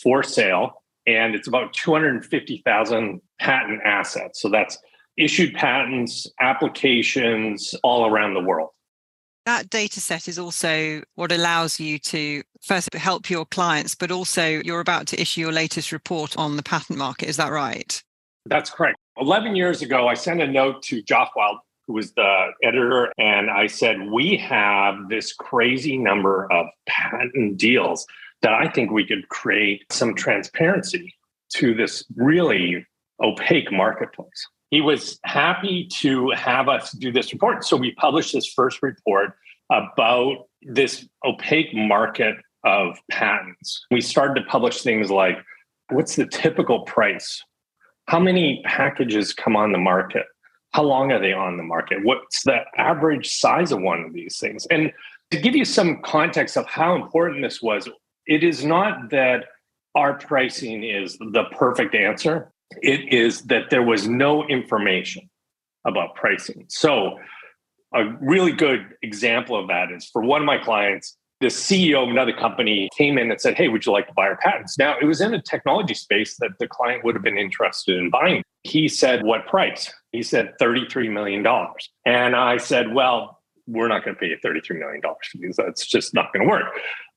for 0.00 0.22
sale, 0.22 0.82
and 1.06 1.34
it's 1.34 1.48
about 1.48 1.72
250,000 1.72 3.20
patent 3.38 3.80
assets. 3.84 4.40
So 4.40 4.48
that's 4.48 4.78
issued 5.16 5.54
patents, 5.54 6.26
applications 6.40 7.74
all 7.82 8.06
around 8.06 8.34
the 8.34 8.40
world 8.40 8.70
that 9.46 9.70
data 9.70 10.00
set 10.00 10.28
is 10.28 10.38
also 10.38 11.00
what 11.14 11.32
allows 11.32 11.80
you 11.80 11.98
to 12.00 12.42
first 12.60 12.92
help 12.94 13.30
your 13.30 13.46
clients, 13.46 13.94
but 13.94 14.10
also 14.10 14.44
you're 14.44 14.80
about 14.80 15.06
to 15.06 15.20
issue 15.20 15.40
your 15.40 15.52
latest 15.52 15.92
report 15.92 16.36
on 16.36 16.56
the 16.56 16.62
patent 16.62 16.98
market. 16.98 17.28
Is 17.28 17.36
that 17.38 17.50
right? 17.50 18.02
That's 18.44 18.70
correct. 18.70 18.98
11 19.18 19.56
years 19.56 19.82
ago, 19.82 20.08
I 20.08 20.14
sent 20.14 20.42
a 20.42 20.46
note 20.46 20.82
to 20.84 21.02
Joff 21.02 21.28
Wild, 21.36 21.58
who 21.86 21.94
was 21.94 22.12
the 22.12 22.48
editor, 22.62 23.12
and 23.18 23.48
I 23.48 23.68
said, 23.68 24.10
We 24.10 24.36
have 24.36 25.08
this 25.08 25.32
crazy 25.32 25.96
number 25.96 26.52
of 26.52 26.66
patent 26.86 27.56
deals 27.56 28.04
that 28.46 28.54
I 28.54 28.68
think 28.68 28.92
we 28.92 29.04
could 29.04 29.28
create 29.28 29.84
some 29.90 30.14
transparency 30.14 31.12
to 31.54 31.74
this 31.74 32.04
really 32.14 32.86
opaque 33.20 33.72
marketplace. 33.72 34.46
he 34.70 34.80
was 34.80 35.18
happy 35.24 35.88
to 36.00 36.30
have 36.30 36.68
us 36.68 36.92
do 36.92 37.10
this 37.10 37.32
report. 37.32 37.64
So 37.64 37.76
we 37.76 37.92
published 37.94 38.32
this 38.32 38.46
first 38.46 38.84
report 38.84 39.32
about 39.72 40.46
this 40.62 41.08
opaque 41.24 41.74
market 41.74 42.36
of 42.62 42.96
patents. 43.10 43.84
We 43.90 44.00
started 44.00 44.40
to 44.40 44.46
publish 44.46 44.82
things 44.82 45.10
like 45.10 45.38
what's 45.90 46.14
the 46.14 46.26
typical 46.26 46.82
price? 46.82 47.42
How 48.06 48.20
many 48.20 48.62
packages 48.64 49.34
come 49.34 49.56
on 49.56 49.72
the 49.72 49.78
market? 49.78 50.26
How 50.70 50.84
long 50.84 51.10
are 51.10 51.20
they 51.20 51.32
on 51.32 51.56
the 51.56 51.64
market? 51.64 51.98
What's 52.04 52.44
the 52.44 52.60
average 52.76 53.28
size 53.28 53.72
of 53.72 53.80
one 53.80 54.04
of 54.04 54.12
these 54.12 54.38
things? 54.38 54.66
And 54.66 54.92
to 55.32 55.40
give 55.40 55.56
you 55.56 55.64
some 55.64 56.00
context 56.02 56.56
of 56.56 56.66
how 56.66 56.94
important 56.94 57.42
this 57.42 57.60
was, 57.60 57.88
it 58.26 58.42
is 58.42 58.64
not 58.64 59.10
that 59.10 59.44
our 59.94 60.14
pricing 60.14 60.84
is 60.84 61.16
the 61.18 61.44
perfect 61.52 61.94
answer. 61.94 62.52
It 62.82 63.12
is 63.12 63.42
that 63.42 63.70
there 63.70 63.82
was 63.82 64.08
no 64.08 64.46
information 64.46 65.30
about 65.86 66.14
pricing. 66.14 66.66
So, 66.68 67.18
a 67.94 68.04
really 68.20 68.52
good 68.52 68.94
example 69.02 69.58
of 69.58 69.68
that 69.68 69.92
is 69.92 70.10
for 70.12 70.22
one 70.22 70.42
of 70.42 70.46
my 70.46 70.58
clients, 70.58 71.16
the 71.40 71.46
CEO 71.46 72.02
of 72.02 72.08
another 72.08 72.32
company 72.32 72.88
came 72.96 73.18
in 73.18 73.30
and 73.30 73.40
said, 73.40 73.54
Hey, 73.54 73.68
would 73.68 73.86
you 73.86 73.92
like 73.92 74.08
to 74.08 74.14
buy 74.14 74.26
our 74.26 74.36
patents? 74.36 74.78
Now, 74.78 74.96
it 75.00 75.04
was 75.04 75.20
in 75.20 75.32
a 75.34 75.40
technology 75.40 75.94
space 75.94 76.36
that 76.40 76.52
the 76.58 76.66
client 76.66 77.04
would 77.04 77.14
have 77.14 77.22
been 77.22 77.38
interested 77.38 77.96
in 77.98 78.10
buying. 78.10 78.42
He 78.64 78.88
said, 78.88 79.22
What 79.22 79.46
price? 79.46 79.92
He 80.12 80.22
said, 80.22 80.54
$33 80.60 81.12
million. 81.12 81.46
And 82.04 82.34
I 82.34 82.56
said, 82.56 82.92
Well, 82.92 83.35
we're 83.66 83.88
not 83.88 84.04
going 84.04 84.14
to 84.14 84.20
pay 84.20 84.28
you 84.28 84.36
$33 84.44 84.78
million 84.78 85.00
because 85.34 85.56
that's 85.56 85.86
just 85.86 86.14
not 86.14 86.32
going 86.32 86.46
to 86.46 86.50
work. 86.50 86.64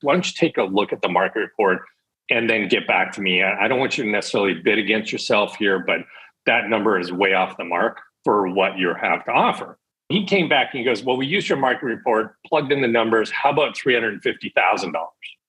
Why 0.02 0.14
don't 0.14 0.26
you 0.26 0.32
take 0.36 0.56
a 0.56 0.64
look 0.64 0.92
at 0.92 1.02
the 1.02 1.08
market 1.08 1.40
report 1.40 1.82
and 2.30 2.48
then 2.48 2.68
get 2.68 2.86
back 2.86 3.12
to 3.12 3.20
me? 3.20 3.42
I 3.42 3.68
don't 3.68 3.78
want 3.78 3.98
you 3.98 4.04
to 4.04 4.10
necessarily 4.10 4.54
bid 4.54 4.78
against 4.78 5.12
yourself 5.12 5.56
here, 5.56 5.78
but 5.78 6.00
that 6.46 6.68
number 6.68 6.98
is 6.98 7.12
way 7.12 7.34
off 7.34 7.56
the 7.56 7.64
mark 7.64 8.00
for 8.24 8.48
what 8.48 8.78
you 8.78 8.92
have 9.00 9.24
to 9.26 9.30
offer. 9.30 9.78
He 10.08 10.26
came 10.26 10.48
back 10.48 10.70
and 10.72 10.80
he 10.80 10.84
goes, 10.84 11.04
Well, 11.04 11.16
we 11.16 11.26
used 11.26 11.48
your 11.48 11.58
market 11.58 11.86
report, 11.86 12.34
plugged 12.46 12.72
in 12.72 12.80
the 12.80 12.88
numbers. 12.88 13.30
How 13.30 13.50
about 13.50 13.76
$350,000? 13.76 14.92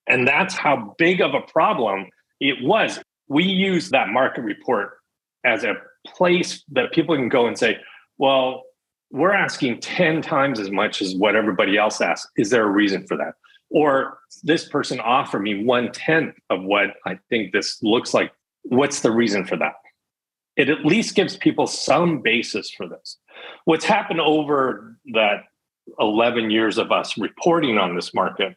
And 0.08 0.27
that's 0.27 0.55
how 0.55 0.93
big 0.98 1.22
of 1.22 1.34
a 1.34 1.41
problem 1.41 2.05
it 2.39 2.63
was. 2.63 3.00
We 3.27 3.43
use 3.43 3.89
that 3.89 4.10
market 4.10 4.41
report 4.41 4.98
as 5.43 5.63
a 5.63 5.75
place 6.05 6.63
that 6.72 6.91
people 6.91 7.15
can 7.15 7.29
go 7.29 7.48
and 7.48 7.58
say, 7.58 7.79
Well, 8.20 8.63
we're 9.12 9.34
asking 9.34 9.80
10 9.80 10.22
times 10.22 10.60
as 10.60 10.72
much 10.72 11.01
as 11.01 11.15
what 11.15 11.36
everybody 11.36 11.77
else 11.77 12.01
asks. 12.01 12.32
Is 12.38 12.50
there 12.50 12.63
a 12.63 12.70
reason 12.70 13.06
for 13.06 13.18
that? 13.18 13.34
Or 13.70 14.20
this 14.44 14.68
person 14.68 15.00
offered 15.00 15.41
me 15.41 15.63
one 15.63 15.91
tenth 15.91 16.36
of 16.50 16.63
what 16.63 16.96
I 17.06 17.20
think 17.30 17.51
this 17.51 17.82
looks 17.82 18.13
like. 18.13 18.32
What's 18.63 19.01
the 19.01 19.12
reason 19.12 19.46
for 19.46 19.58
that? 19.58 19.74
It 20.58 20.70
at 20.70 20.86
least 20.86 21.15
gives 21.15 21.38
people 21.38 21.68
some 21.68 22.22
basis 22.22 22.70
for 22.72 22.88
this. 22.88 23.18
What's 23.65 23.86
happened 23.86 24.22
over 24.22 24.98
that 25.13 25.44
11 26.00 26.51
years 26.51 26.77
of 26.77 26.91
us 26.91 27.18
reporting 27.18 27.77
on 27.77 27.96
this 27.96 28.13
market 28.13 28.56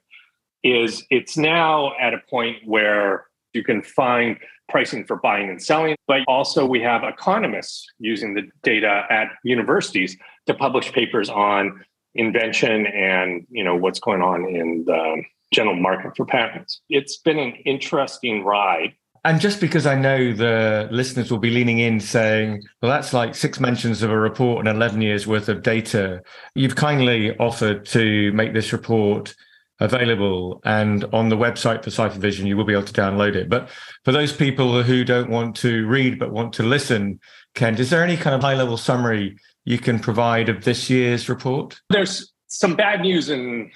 is 0.63 1.05
it's 1.11 1.37
now 1.37 1.93
at 2.01 2.15
a 2.15 2.23
point 2.29 2.57
where 2.65 3.27
you 3.53 3.63
can 3.63 3.83
find 3.83 4.37
pricing 4.68 5.04
for 5.04 5.16
buying 5.16 5.49
and 5.49 5.62
selling, 5.62 5.97
but 6.06 6.21
also 6.26 6.64
we 6.64 6.80
have 6.80 7.02
economists 7.04 7.87
using 7.99 8.35
the 8.35 8.42
data 8.62 9.04
at 9.11 9.28
universities 9.44 10.16
to 10.47 10.54
publish 10.54 10.92
papers 10.92 11.28
on 11.28 11.85
invention 12.14 12.87
and 12.87 13.44
you 13.50 13.64
know 13.64 13.75
what's 13.75 13.99
going 13.99 14.23
on 14.23 14.49
in 14.49 14.85
the 14.87 15.23
general 15.52 15.76
market 15.76 16.16
for 16.16 16.25
patents. 16.25 16.80
It's 16.88 17.18
been 17.18 17.38
an 17.38 17.54
interesting 17.64 18.44
ride 18.44 18.94
and 19.26 19.40
just 19.40 19.59
because 19.59 19.87
I 19.87 19.94
know 19.94 20.35
the 20.35 20.87
listeners 20.92 21.30
will 21.30 21.38
be 21.38 21.49
leaning 21.49 21.78
in 21.78 21.99
saying, 21.99 22.62
well, 22.83 22.90
that's 22.92 23.14
like 23.14 23.35
six 23.35 23.59
mentions 23.59 24.02
of 24.02 24.11
a 24.11 24.18
report 24.18 24.66
and 24.66 24.76
11 24.76 25.00
years 25.00 25.26
worth 25.26 25.49
of 25.49 25.62
data, 25.62 26.23
you've 26.54 26.76
kindly 26.76 27.35
offered 27.38 27.87
to 27.87 28.33
make 28.33 28.52
this 28.52 28.71
report 28.71 29.35
available 29.81 30.61
and 30.64 31.04
on 31.12 31.28
the 31.28 31.37
website 31.37 31.83
for 31.83 31.90
Cyphervision, 31.90 32.47
you 32.47 32.57
will 32.57 32.64
be 32.64 32.73
able 32.73 32.85
to 32.85 32.93
download 32.93 33.35
it. 33.35 33.49
But 33.49 33.69
for 34.04 34.12
those 34.12 34.33
people 34.33 34.83
who 34.83 35.04
don't 35.04 35.31
want 35.31 35.57
to 35.57 35.87
read 35.87 36.19
but 36.19 36.33
want 36.33 36.52
to 36.54 36.62
listen, 36.62 37.21
Kent, 37.54 37.81
is 37.81 37.90
there 37.90 38.04
any 38.04 38.16
kind 38.16 38.35
of 38.35 38.43
high 38.43 38.54
level 38.54 38.76
summary 38.76 39.37
you 39.64 39.78
can 39.78 39.99
provide 39.99 40.49
of 40.49 40.64
this 40.64 40.88
year's 40.88 41.28
report? 41.28 41.81
There's 41.90 42.33
some 42.47 42.76
bad 42.76 43.00
news 43.00 43.31
and 43.31 43.71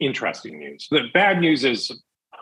interesting 0.00 0.58
news. 0.58 0.88
The 0.90 1.08
bad 1.12 1.40
news 1.40 1.64
is 1.64 1.92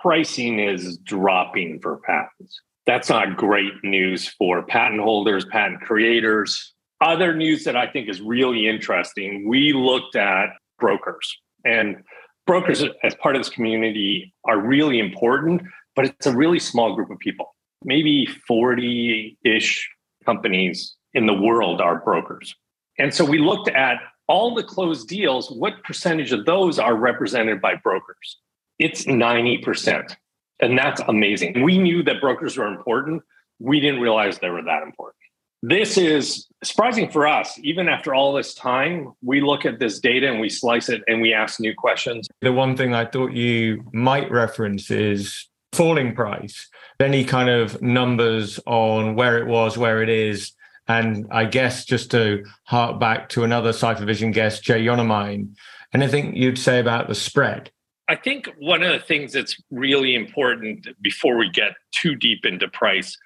pricing 0.00 0.59
is 0.59 0.99
dropping 0.99 1.80
for 1.80 1.99
patents. 1.99 2.61
That's 2.87 3.09
not 3.09 3.37
great 3.37 3.73
news 3.85 4.28
for 4.28 4.62
patent 4.62 5.00
holders, 5.00 5.44
patent 5.44 5.80
creators. 5.82 6.75
Other 7.00 7.35
news 7.35 7.64
that 7.64 7.76
I 7.76 7.87
think 7.87 8.09
is 8.09 8.21
really 8.21 8.68
interesting 8.68 9.49
we 9.49 9.73
looked 9.73 10.16
at 10.16 10.50
brokers, 10.78 11.37
and 11.64 12.02
brokers, 12.46 12.84
as 13.02 13.14
part 13.16 13.37
of 13.37 13.40
this 13.40 13.49
community, 13.49 14.34
are 14.44 14.58
really 14.58 14.99
important, 14.99 15.62
but 15.94 16.06
it's 16.06 16.26
a 16.26 16.37
really 16.37 16.58
small 16.58 16.94
group 16.94 17.11
of 17.11 17.18
people. 17.18 17.54
Maybe 17.84 18.26
40 18.46 19.38
ish 19.44 19.90
companies 20.25 20.96
in 21.14 21.26
the 21.26 21.34
world 21.34 21.80
are 21.80 22.00
brokers. 22.00 22.54
And 22.99 23.12
so 23.12 23.25
we 23.25 23.38
looked 23.38 23.68
at 23.68 23.99
all 24.28 24.54
the 24.54 24.62
closed 24.62 25.08
deals, 25.08 25.50
what 25.50 25.82
percentage 25.82 26.32
of 26.32 26.46
those 26.46 26.78
are 26.78 26.94
represented 26.94 27.61
by 27.61 27.75
brokers? 27.75 28.38
it's 28.82 29.04
90%. 29.04 30.16
And 30.61 30.76
that's 30.76 31.00
amazing. 31.08 31.62
We 31.62 31.78
knew 31.78 32.02
that 32.04 32.20
brokers 32.20 32.56
were 32.56 32.66
important. 32.66 33.22
We 33.58 33.80
didn't 33.80 34.00
realize 34.00 34.38
they 34.38 34.50
were 34.50 34.62
that 34.62 34.82
important. 34.82 35.22
This 35.64 35.97
is 35.97 36.49
surprising 36.64 37.09
for 37.09 37.25
us. 37.25 37.57
Even 37.62 37.88
after 37.88 38.12
all 38.14 38.33
this 38.33 38.52
time, 38.52 39.12
we 39.23 39.40
look 39.40 39.64
at 39.64 39.78
this 39.78 40.00
data 40.00 40.28
and 40.28 40.40
we 40.40 40.49
slice 40.49 40.88
it 40.88 41.02
and 41.07 41.23
we 41.23 41.33
ask 41.33 41.61
new 41.61 41.73
questions. 41.73 42.28
The 42.40 42.52
one 42.52 42.76
thing 42.76 42.95
I 42.95 43.04
thought 43.04 43.33
you 43.33 43.85
might 43.92 44.28
reference 44.28 44.90
is 44.90 45.49
falling 45.73 46.16
price, 46.16 46.69
any 46.99 47.25
kind 47.25 47.49
of 47.49 47.81
numbers 47.81 48.59
on 48.66 49.14
where 49.14 49.38
it 49.38 49.47
was, 49.47 49.78
where 49.78 50.02
it 50.02 50.09
is. 50.09 50.50
And 50.88 51.28
I 51.31 51.45
guess 51.45 51.85
just 51.85 52.11
to 52.11 52.45
hark 52.64 52.99
back 52.99 53.28
to 53.31 53.45
another 53.45 53.71
Cyphervision 53.71 54.33
guest, 54.33 54.64
Jay 54.64 54.85
Yonamine, 54.85 55.54
anything 55.95 56.35
you'd 56.35 56.59
say 56.59 56.81
about 56.81 57.07
the 57.07 57.14
spread? 57.14 57.71
I 58.09 58.16
think 58.16 58.50
one 58.59 58.83
of 58.83 58.92
the 58.92 58.99
things 58.99 59.33
that's 59.33 59.57
really 59.71 60.16
important 60.16 60.88
before 61.00 61.37
we 61.37 61.49
get 61.50 61.75
too 61.92 62.16
deep 62.16 62.45
into 62.45 62.66
price 62.66 63.16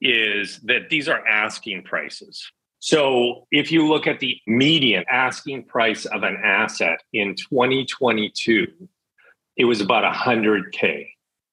is 0.00 0.60
that 0.64 0.90
these 0.90 1.08
are 1.08 1.26
asking 1.26 1.82
prices. 1.82 2.50
So 2.78 3.46
if 3.50 3.72
you 3.72 3.88
look 3.88 4.06
at 4.06 4.20
the 4.20 4.38
median 4.46 5.04
asking 5.10 5.64
price 5.64 6.04
of 6.04 6.22
an 6.22 6.38
asset 6.44 7.00
in 7.12 7.34
2022, 7.34 8.66
it 9.56 9.64
was 9.64 9.80
about 9.80 10.04
100K 10.14 11.06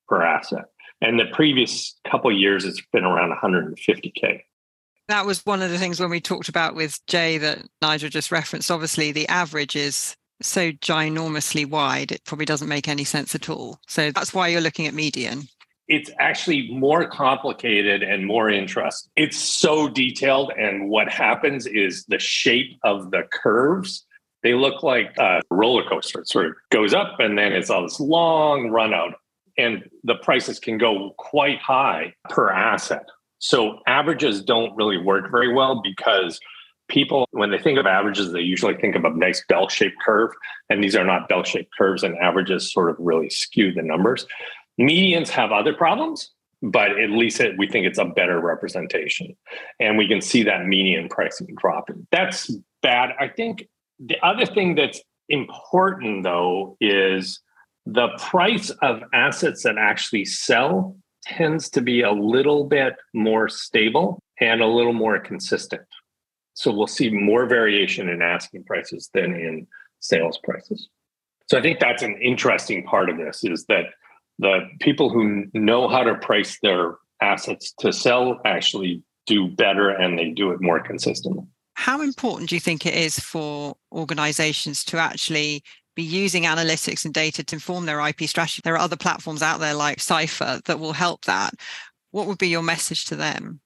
per 0.08 0.22
asset. 0.22 0.66
And 1.02 1.20
the 1.20 1.26
previous 1.34 2.00
couple 2.10 2.32
years, 2.32 2.66
it's 2.66 2.82
been 2.92 3.04
around 3.04 3.34
150K. 3.36 4.42
That 5.10 5.26
was 5.26 5.46
one 5.46 5.62
of 5.62 5.70
the 5.70 5.78
things 5.78 6.00
when 6.00 6.10
we 6.10 6.22
talked 6.22 6.50
about 6.50 6.76
with 6.76 7.00
Jay 7.08 7.38
that 7.38 7.66
Nigel 7.82 8.10
just 8.10 8.32
referenced. 8.32 8.72
Obviously, 8.72 9.12
the 9.12 9.28
average 9.28 9.76
is 9.76 10.16
so 10.42 10.72
ginormously 10.72 11.66
wide, 11.66 12.12
it 12.12 12.24
probably 12.26 12.46
doesn't 12.46 12.68
make 12.68 12.88
any 12.88 13.04
sense 13.04 13.36
at 13.36 13.50
all. 13.50 13.80
So 13.88 14.12
that's 14.12 14.34
why 14.34 14.48
you're 14.50 14.62
looking 14.62 14.88
at 14.88 14.94
median. 14.94 15.48
It's 15.88 16.10
actually 16.20 16.72
more 16.72 17.06
complicated 17.06 18.04
and 18.04 18.26
more 18.26 18.50
interesting. 18.50 19.12
It's 19.16 19.38
so 19.38 19.90
detailed. 19.90 20.52
And 20.58 20.90
what 20.90 21.10
happens 21.10 21.66
is 21.68 22.06
the 22.06 22.20
shape 22.20 22.78
of 22.84 23.12
the 23.12 23.24
curves, 23.32 24.06
they 24.44 24.54
look 24.54 24.84
like 24.84 25.16
a 25.18 25.42
roller 25.50 25.88
coaster. 25.88 26.22
It 26.22 26.30
sort 26.30 26.48
of 26.48 26.54
goes 26.72 26.94
up 26.94 27.20
and 27.20 27.38
then 27.38 27.52
it's 27.52 27.70
all 27.70 27.84
this 27.84 28.00
long 28.00 28.70
run 28.70 28.94
out. 28.94 29.16
And 29.58 29.84
the 30.04 30.16
prices 30.16 30.60
can 30.60 30.78
go 30.78 31.14
quite 31.18 31.60
high 31.60 32.14
per 32.30 32.50
asset. 32.50 33.06
So 33.40 33.80
averages 33.88 34.42
don't 34.42 34.76
really 34.76 34.98
work 34.98 35.30
very 35.30 35.54
well 35.54 35.82
because 35.84 36.40
people, 36.90 37.28
when 37.32 37.52
they 37.52 37.58
think 37.58 37.78
of 37.78 37.86
averages, 37.86 38.32
they 38.32 38.40
usually 38.40 38.76
think 38.76 38.96
of 38.96 39.04
a 39.04 39.10
nice 39.10 39.44
bell 39.50 39.68
shaped 39.68 39.98
curve. 40.04 40.32
And 40.70 40.84
these 40.84 40.96
are 40.96 41.04
not 41.04 41.28
bell 41.28 41.44
shaped 41.44 41.72
curves, 41.78 42.04
and 42.04 42.18
averages 42.18 42.72
sort 42.72 42.90
of 42.90 42.96
really 43.00 43.30
skew 43.30 43.74
the 43.74 43.82
numbers. 43.82 44.26
Medians 44.80 45.30
have 45.30 45.52
other 45.52 45.74
problems, 45.74 46.32
but 46.62 46.92
at 47.00 47.10
least 47.10 47.40
it, 47.40 47.58
we 47.58 47.68
think 47.68 47.86
it's 47.86 48.00
a 48.00 48.06
better 48.06 48.40
representation. 48.40 49.36
And 49.80 49.98
we 49.98 50.08
can 50.08 50.22
see 50.22 50.44
that 50.44 50.66
median 50.66 51.10
pricing 51.10 51.54
dropping. 51.58 52.08
That's 52.12 52.52
bad. 52.82 53.12
I 53.20 53.28
think 53.28 53.68
the 54.00 54.18
other 54.24 54.46
thing 54.46 54.76
that's 54.76 55.02
important, 55.30 56.24
though, 56.24 56.78
is 56.80 57.40
the 57.86 58.10
price 58.18 58.70
of 58.82 59.04
assets 59.14 59.64
that 59.64 59.78
actually 59.78 60.26
sell 60.26 60.96
tends 61.24 61.70
to 61.70 61.82
be 61.82 62.02
a 62.02 62.12
little 62.12 62.66
bit 62.66 62.96
more 63.14 63.50
stable 63.50 64.20
and 64.40 64.62
a 64.62 64.68
little 64.68 64.94
more 64.94 65.20
consistent. 65.20 65.84
So 66.54 66.72
we'll 66.72 66.88
see 66.88 67.10
more 67.10 67.46
variation 67.46 68.10
in 68.10 68.22
asking 68.22 68.64
prices 68.66 69.10
than 69.14 69.36
in 69.36 69.68
sales 70.00 70.38
prices. 70.44 70.90
So 71.50 71.58
I 71.58 71.62
think 71.62 71.80
that's 71.80 72.04
an 72.04 72.18
interesting 72.22 72.84
part 72.84 73.10
of 73.10 73.18
this 73.18 73.44
is 73.44 73.66
that 73.66 73.86
the 74.40 74.62
people 74.80 75.10
who 75.10 75.46
know 75.54 75.88
how 75.88 76.04
to 76.04 76.16
price 76.16 76.60
their 76.62 76.98
assets 77.22 77.74
to 77.80 77.94
sell 77.94 78.42
actually 78.46 79.04
do 79.26 79.48
better 79.48 79.90
and 79.90 80.18
they 80.18 80.30
do 80.30 80.52
it 80.52 80.62
more 80.62 80.82
consistently. 80.82 81.44
How 81.76 82.02
important 82.02 82.50
do 82.50 82.56
you 82.56 82.60
think 82.60 82.86
it 82.86 82.94
is 82.94 83.20
for 83.20 83.76
organizations 83.92 84.84
to 84.86 84.98
actually 84.98 85.64
be 85.96 86.04
using 86.04 86.44
analytics 86.44 87.06
and 87.06 87.14
data 87.14 87.44
to 87.44 87.56
inform 87.56 87.86
their 87.86 88.06
IP 88.06 88.24
strategy? 88.24 88.62
There 88.64 88.76
are 88.76 88.80
other 88.80 88.96
platforms 88.96 89.42
out 89.42 89.60
there 89.60 89.74
like 89.74 90.00
Cypher 90.00 90.62
that 90.66 90.80
will 90.80 90.94
help 90.94 91.26
that. 91.26 91.54
What 92.12 92.28
would 92.28 92.38
be 92.38 92.50
your 92.50 92.64
message 92.64 93.06
to 93.06 93.16
them? 93.16 93.60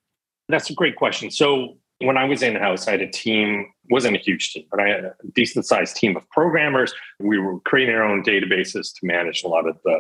That's 0.48 0.70
a 0.70 0.74
great 0.74 0.96
question. 0.96 1.32
So 1.32 1.78
when 2.00 2.18
I 2.18 2.26
was 2.26 2.42
in 2.42 2.56
house, 2.56 2.88
I 2.88 2.92
had 2.92 3.02
a 3.02 3.12
team, 3.12 3.66
wasn't 3.90 4.16
a 4.16 4.20
huge 4.20 4.54
team, 4.54 4.66
but 4.70 4.80
I 4.80 4.88
had 4.88 5.04
a 5.04 5.14
decent 5.34 5.66
sized 5.66 5.96
team 5.96 6.16
of 6.16 6.30
programmers. 6.30 6.94
We 7.20 7.40
were 7.40 7.60
creating 7.62 7.96
our 7.96 8.04
own 8.04 8.24
databases 8.24 8.94
to 8.94 9.06
manage 9.06 9.44
a 9.44 9.48
lot 9.48 9.68
of 9.68 9.78
the, 9.84 10.00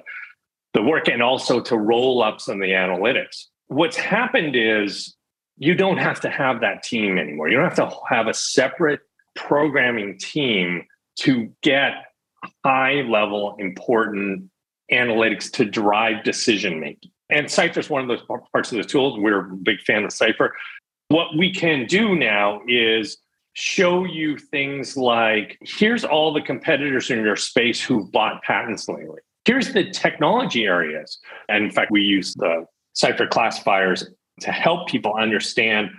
the 0.73 0.81
work 0.81 1.07
and 1.07 1.21
also 1.21 1.61
to 1.61 1.77
roll 1.77 2.21
up 2.21 2.39
some 2.39 2.55
of 2.55 2.61
the 2.61 2.73
analytics. 2.73 3.45
What's 3.67 3.97
happened 3.97 4.55
is 4.55 5.15
you 5.57 5.75
don't 5.75 5.97
have 5.97 6.21
to 6.21 6.29
have 6.29 6.61
that 6.61 6.83
team 6.83 7.17
anymore. 7.17 7.49
You 7.49 7.57
don't 7.57 7.65
have 7.65 7.89
to 7.89 7.95
have 8.09 8.27
a 8.27 8.33
separate 8.33 9.01
programming 9.35 10.17
team 10.19 10.85
to 11.17 11.51
get 11.63 11.93
high 12.63 13.01
level 13.01 13.55
important 13.59 14.49
analytics 14.91 15.51
to 15.51 15.65
drive 15.65 16.23
decision 16.23 16.79
making. 16.79 17.11
And 17.29 17.51
Cypher 17.51 17.79
is 17.79 17.89
one 17.89 18.01
of 18.01 18.07
those 18.07 18.25
parts 18.51 18.71
of 18.71 18.77
the 18.77 18.83
tools. 18.83 19.19
We're 19.19 19.51
a 19.51 19.55
big 19.55 19.81
fan 19.81 20.05
of 20.05 20.13
Cypher. 20.13 20.55
What 21.09 21.35
we 21.37 21.53
can 21.53 21.85
do 21.85 22.15
now 22.15 22.61
is 22.67 23.17
show 23.53 24.05
you 24.05 24.37
things 24.37 24.95
like 24.95 25.57
here's 25.61 26.05
all 26.05 26.31
the 26.31 26.41
competitors 26.41 27.09
in 27.09 27.21
your 27.21 27.35
space 27.35 27.81
who've 27.81 28.09
bought 28.11 28.43
patents 28.43 28.87
lately. 28.87 29.19
Here's 29.47 29.71
the 29.71 29.89
technology 29.89 30.65
areas. 30.65 31.19
And 31.47 31.63
in 31.63 31.71
fact, 31.71 31.89
we 31.89 32.01
use 32.01 32.33
the 32.33 32.65
Cypher 32.91 33.27
classifiers 33.27 34.05
to 34.41 34.51
help 34.51 34.89
people 34.89 35.15
understand 35.15 35.89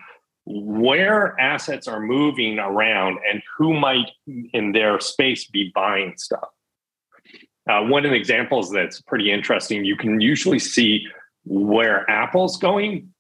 where 0.45 1.35
assets 1.41 1.89
are 1.89 1.99
moving 1.99 2.59
around 2.59 3.19
and 3.27 3.41
who 3.57 3.73
might 3.73 4.11
in 4.53 4.73
their 4.73 5.01
space 5.01 5.47
be 5.47 5.73
buying 5.75 6.13
stuff. 6.19 6.47
Uh, 7.67 7.85
one 7.85 8.05
of 8.05 8.11
the 8.11 8.19
examples 8.19 8.71
that's 8.71 9.01
pretty 9.01 9.33
interesting, 9.33 9.83
you 9.83 9.97
can 9.97 10.21
usually 10.21 10.59
see 10.59 11.07
where 11.47 12.09
Apple's 12.11 12.59
going 12.59 13.15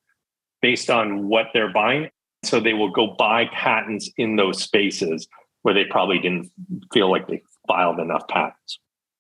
based 0.61 0.91
on 0.91 1.29
what 1.29 1.47
they're 1.55 1.73
buying. 1.73 2.11
So 2.45 2.61
they 2.61 2.75
will 2.75 2.91
go 2.91 3.15
buy 3.19 3.47
patents 3.47 4.11
in 4.19 4.37
those 4.37 4.63
spaces 4.63 5.27
where 5.63 5.73
they 5.73 5.87
probably 5.87 6.19
didn't 6.19 6.51
feel 6.93 7.11
like 7.11 7.29
they 7.29 7.41
filed 7.67 7.99
enough 7.99 8.29
patents. 8.29 8.79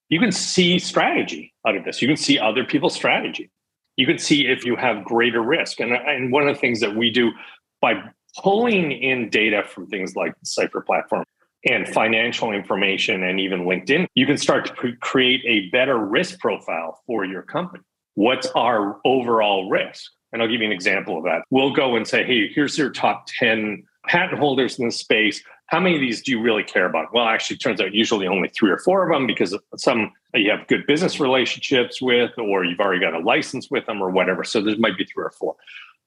You 0.09 0.19
can 0.19 0.33
see 0.33 0.79
strategy 0.79 1.53
out 1.67 1.77
of 1.77 1.85
this. 1.85 2.01
You 2.01 2.09
can 2.09 2.17
see 2.17 2.39
other 2.39 2.65
people's 2.65 2.95
strategy. 2.95 3.51
You 3.97 4.07
can 4.07 4.19
see 4.19 4.47
if 4.47 4.65
you 4.65 4.77
have 4.77 5.05
greater 5.05 5.43
risk. 5.43 5.81
And, 5.81 5.93
and 5.93 6.33
one 6.33 6.49
of 6.49 6.55
the 6.55 6.61
things 6.61 6.81
that 6.81 6.95
we 6.95 7.11
do 7.11 7.33
by 7.81 7.95
pulling 8.39 8.93
in 8.93 9.29
data 9.29 9.63
from 9.67 9.87
things 9.87 10.17
like 10.17 10.33
the 10.39 10.47
Cypher 10.47 10.81
platform 10.81 11.25
and 11.69 11.89
financial 11.89 12.53
information 12.53 13.25
and 13.25 13.41
even 13.41 13.65
LinkedIn, 13.65 14.07
you 14.15 14.27
can 14.27 14.39
start 14.39 14.67
to 14.67 14.97
create 15.01 15.43
a 15.45 15.69
better 15.71 15.99
risk 15.99 16.39
profile 16.39 17.01
for 17.07 17.25
your 17.25 17.43
company. 17.43 17.83
What's 18.15 18.47
our 18.55 19.01
overall 19.05 19.69
risk? 19.69 20.11
And 20.33 20.43
I'll 20.43 20.49
give 20.49 20.61
you 20.61 20.67
an 20.67 20.73
example 20.73 21.19
of 21.19 21.25
that. 21.25 21.43
We'll 21.51 21.73
go 21.73 21.97
and 21.97 22.07
say, 22.07 22.25
hey, 22.25 22.49
here's 22.53 22.77
your 22.77 22.91
top 22.91 23.27
10 23.39 23.83
patent 24.07 24.39
holders 24.39 24.79
in 24.79 24.87
the 24.87 24.93
space. 24.93 25.43
How 25.69 25.81
many 25.81 25.95
of 25.95 26.01
these 26.01 26.23
do 26.23 26.33
you 26.33 26.41
really 26.41 26.65
care 26.65 26.87
about? 26.87 27.13
Well, 27.13 27.27
actually, 27.27 27.57
it 27.57 27.61
turns 27.61 27.81
out 27.81 27.95
usually 27.95 28.27
only 28.27 28.49
three 28.49 28.71
or 28.71 28.79
four 28.79 29.07
of 29.07 29.15
them 29.15 29.27
because 29.27 29.57
some 29.77 30.13
you 30.35 30.51
have 30.51 30.67
good 30.67 30.87
business 30.87 31.21
relationships 31.21 32.03
with, 32.03 32.33
or 32.39 32.65
you've 32.65 32.81
already 32.81 33.01
got 33.01 33.15
a 33.15 33.19
license 33.19 33.71
with 33.71 33.87
them, 33.87 34.03
or 34.03 34.11
whatever. 34.11 34.45
So 34.45 34.61
there 34.61 34.77
might 34.79 34.99
be 34.99 35.05
three 35.05 35.25
or 35.25 35.31
four. 35.31 35.57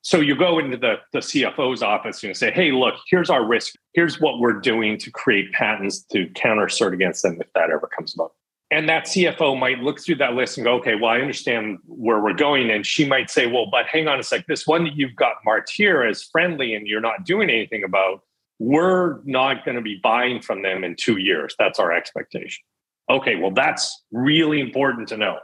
So 0.03 0.19
you 0.19 0.35
go 0.35 0.57
into 0.57 0.77
the, 0.77 0.95
the 1.13 1.19
CFO's 1.19 1.83
office 1.83 2.23
and 2.23 2.35
say, 2.35 2.51
hey, 2.51 2.71
look, 2.71 2.95
here's 3.07 3.29
our 3.29 3.45
risk. 3.45 3.75
Here's 3.93 4.19
what 4.19 4.39
we're 4.39 4.59
doing 4.59 4.97
to 4.97 5.11
create 5.11 5.51
patents 5.51 6.01
to 6.11 6.27
counter 6.33 6.65
assert 6.65 6.93
against 6.93 7.21
them 7.21 7.37
if 7.39 7.53
that 7.53 7.69
ever 7.69 7.87
comes 7.95 8.15
about. 8.15 8.33
And 8.71 8.89
that 8.89 9.05
CFO 9.05 9.59
might 9.59 9.79
look 9.79 9.99
through 9.99 10.15
that 10.15 10.33
list 10.33 10.57
and 10.57 10.65
go, 10.65 10.75
okay, 10.75 10.95
well, 10.95 11.11
I 11.11 11.19
understand 11.19 11.77
where 11.85 12.21
we're 12.21 12.33
going. 12.33 12.71
And 12.71 12.85
she 12.85 13.05
might 13.05 13.29
say, 13.29 13.45
well, 13.45 13.67
but 13.69 13.85
hang 13.85 14.07
on 14.07 14.19
a 14.19 14.23
sec, 14.23 14.47
this 14.47 14.65
one 14.65 14.85
that 14.85 14.95
you've 14.95 15.15
got 15.15 15.33
marked 15.45 15.69
here 15.71 16.03
as 16.03 16.23
friendly 16.23 16.73
and 16.73 16.87
you're 16.87 17.01
not 17.01 17.25
doing 17.25 17.49
anything 17.49 17.83
about, 17.83 18.23
we're 18.61 19.19
not 19.23 19.65
going 19.65 19.75
to 19.75 19.81
be 19.81 19.99
buying 20.03 20.39
from 20.39 20.61
them 20.61 20.83
in 20.83 20.95
two 20.95 21.17
years. 21.17 21.55
That's 21.57 21.79
our 21.79 21.91
expectation. 21.91 22.63
Okay, 23.09 23.35
well, 23.35 23.49
that's 23.49 24.03
really 24.11 24.59
important 24.59 25.07
to 25.07 25.17
know. 25.17 25.39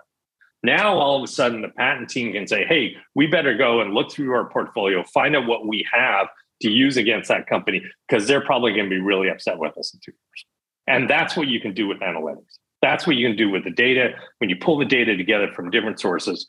Now, 0.61 0.99
all 0.99 1.17
of 1.17 1.23
a 1.23 1.27
sudden, 1.27 1.63
the 1.63 1.69
patent 1.69 2.09
team 2.11 2.31
can 2.31 2.45
say, 2.45 2.63
hey, 2.65 2.95
we 3.15 3.25
better 3.25 3.57
go 3.57 3.81
and 3.81 3.95
look 3.95 4.11
through 4.11 4.33
our 4.33 4.47
portfolio, 4.47 5.03
find 5.15 5.35
out 5.35 5.47
what 5.47 5.65
we 5.65 5.83
have 5.91 6.27
to 6.61 6.69
use 6.69 6.95
against 6.95 7.27
that 7.29 7.47
company, 7.47 7.81
because 8.07 8.27
they're 8.27 8.45
probably 8.45 8.73
going 8.73 8.85
to 8.85 8.89
be 8.95 9.01
really 9.01 9.29
upset 9.29 9.57
with 9.57 9.75
us 9.79 9.95
in 9.95 9.99
two 10.05 10.11
years. 10.11 10.45
And 10.85 11.09
that's 11.09 11.35
what 11.35 11.47
you 11.47 11.59
can 11.59 11.73
do 11.73 11.87
with 11.87 11.99
analytics. 12.01 12.59
That's 12.83 13.07
what 13.07 13.15
you 13.15 13.27
can 13.27 13.35
do 13.35 13.49
with 13.49 13.63
the 13.63 13.71
data. 13.71 14.11
When 14.37 14.51
you 14.51 14.57
pull 14.57 14.77
the 14.77 14.85
data 14.85 15.17
together 15.17 15.51
from 15.55 15.71
different 15.71 15.99
sources, 15.99 16.45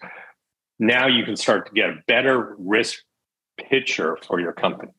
now 0.78 1.07
you 1.07 1.24
can 1.24 1.35
start 1.35 1.66
to 1.68 1.72
get 1.72 1.88
a 1.88 1.96
better 2.07 2.57
risk 2.59 2.98
picture 3.59 4.18
for 4.26 4.38
your 4.38 4.52
company. 4.52 4.92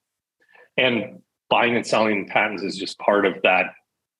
And 0.76 1.22
buying 1.50 1.76
and 1.76 1.86
selling 1.86 2.28
patents 2.28 2.64
is 2.64 2.78
just 2.78 2.98
part 3.00 3.26
of 3.26 3.36
that 3.44 3.68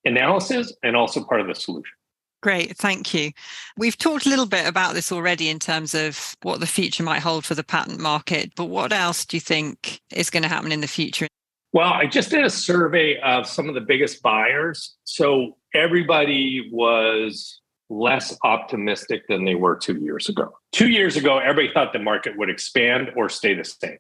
analysis 0.06 0.74
and 0.84 0.96
also 0.96 1.24
part 1.24 1.42
of 1.42 1.48
the 1.48 1.56
solution. 1.56 1.94
Great, 2.42 2.78
thank 2.78 3.14
you. 3.14 3.32
We've 3.78 3.98
talked 3.98 4.26
a 4.26 4.30
little 4.30 4.46
bit 4.46 4.66
about 4.66 4.94
this 4.94 5.12
already 5.12 5.50
in 5.50 5.60
terms 5.60 5.94
of 5.94 6.38
what 6.42 6.62
the 6.62 6.68
future 6.68 7.04
might 7.04 7.20
hold 7.20 7.44
for 7.44 7.54
the 7.54 7.66
patent 7.66 8.00
market, 8.00 8.54
but 8.56 8.66
what 8.66 8.94
else 8.94 9.26
do 9.26 9.36
you 9.36 9.42
think 9.42 10.00
is 10.14 10.30
going 10.30 10.44
to 10.44 10.50
happen 10.50 10.72
in 10.72 10.80
the 10.80 10.88
future? 10.88 11.28
Well, 11.74 11.92
I 11.92 12.06
just 12.06 12.30
did 12.30 12.46
a 12.46 12.50
survey 12.50 13.20
of 13.20 13.46
some 13.46 13.68
of 13.68 13.76
the 13.76 13.82
biggest 13.82 14.24
buyers. 14.24 14.96
So 15.04 15.58
everybody 15.76 16.70
was 16.72 17.60
less 17.90 18.38
optimistic 18.44 19.28
than 19.28 19.46
they 19.46 19.56
were 19.56 19.76
two 19.76 19.98
years 19.98 20.30
ago. 20.30 20.54
Two 20.72 20.90
years 20.90 21.18
ago, 21.18 21.40
everybody 21.40 21.74
thought 21.74 21.92
the 21.92 22.00
market 22.00 22.38
would 22.38 22.50
expand 22.50 23.12
or 23.16 23.30
stay 23.30 23.54
the 23.54 23.66
same. 23.66 23.98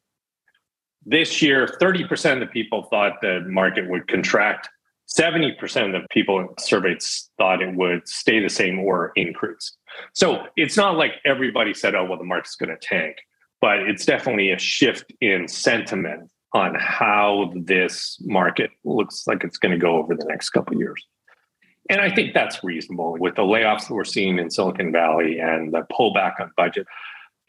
This 1.05 1.41
year, 1.41 1.67
30% 1.81 2.33
of 2.33 2.39
the 2.39 2.45
people 2.45 2.83
thought 2.83 3.21
the 3.21 3.41
market 3.47 3.89
would 3.89 4.07
contract 4.07 4.69
70% 5.09 5.95
of 5.95 6.01
the 6.01 6.07
people 6.11 6.53
surveyed 6.59 7.01
thought 7.37 7.61
it 7.61 7.75
would 7.75 8.07
stay 8.07 8.39
the 8.39 8.49
same 8.49 8.79
or 8.79 9.11
increase. 9.15 9.75
So 10.13 10.45
it's 10.55 10.77
not 10.77 10.97
like 10.97 11.13
everybody 11.25 11.73
said, 11.73 11.95
oh, 11.95 12.05
well, 12.05 12.17
the 12.17 12.23
market's 12.23 12.55
going 12.55 12.69
to 12.69 12.77
tank, 12.77 13.17
but 13.59 13.79
it's 13.79 14.05
definitely 14.05 14.51
a 14.51 14.59
shift 14.59 15.11
in 15.19 15.47
sentiment 15.47 16.29
on 16.53 16.75
how 16.75 17.51
this 17.55 18.17
market 18.21 18.71
looks 18.83 19.25
like 19.27 19.43
it's 19.43 19.57
going 19.57 19.71
to 19.71 19.77
go 19.77 19.97
over 19.97 20.15
the 20.15 20.25
next 20.25 20.49
couple 20.51 20.77
years. 20.77 21.03
And 21.89 22.01
I 22.01 22.13
think 22.13 22.35
that's 22.35 22.63
reasonable 22.63 23.17
with 23.19 23.35
the 23.35 23.41
layoffs 23.41 23.87
that 23.87 23.95
we're 23.95 24.03
seeing 24.03 24.37
in 24.37 24.51
Silicon 24.51 24.91
Valley 24.91 25.39
and 25.39 25.73
the 25.73 25.85
pullback 25.91 26.39
on 26.39 26.51
budget. 26.55 26.85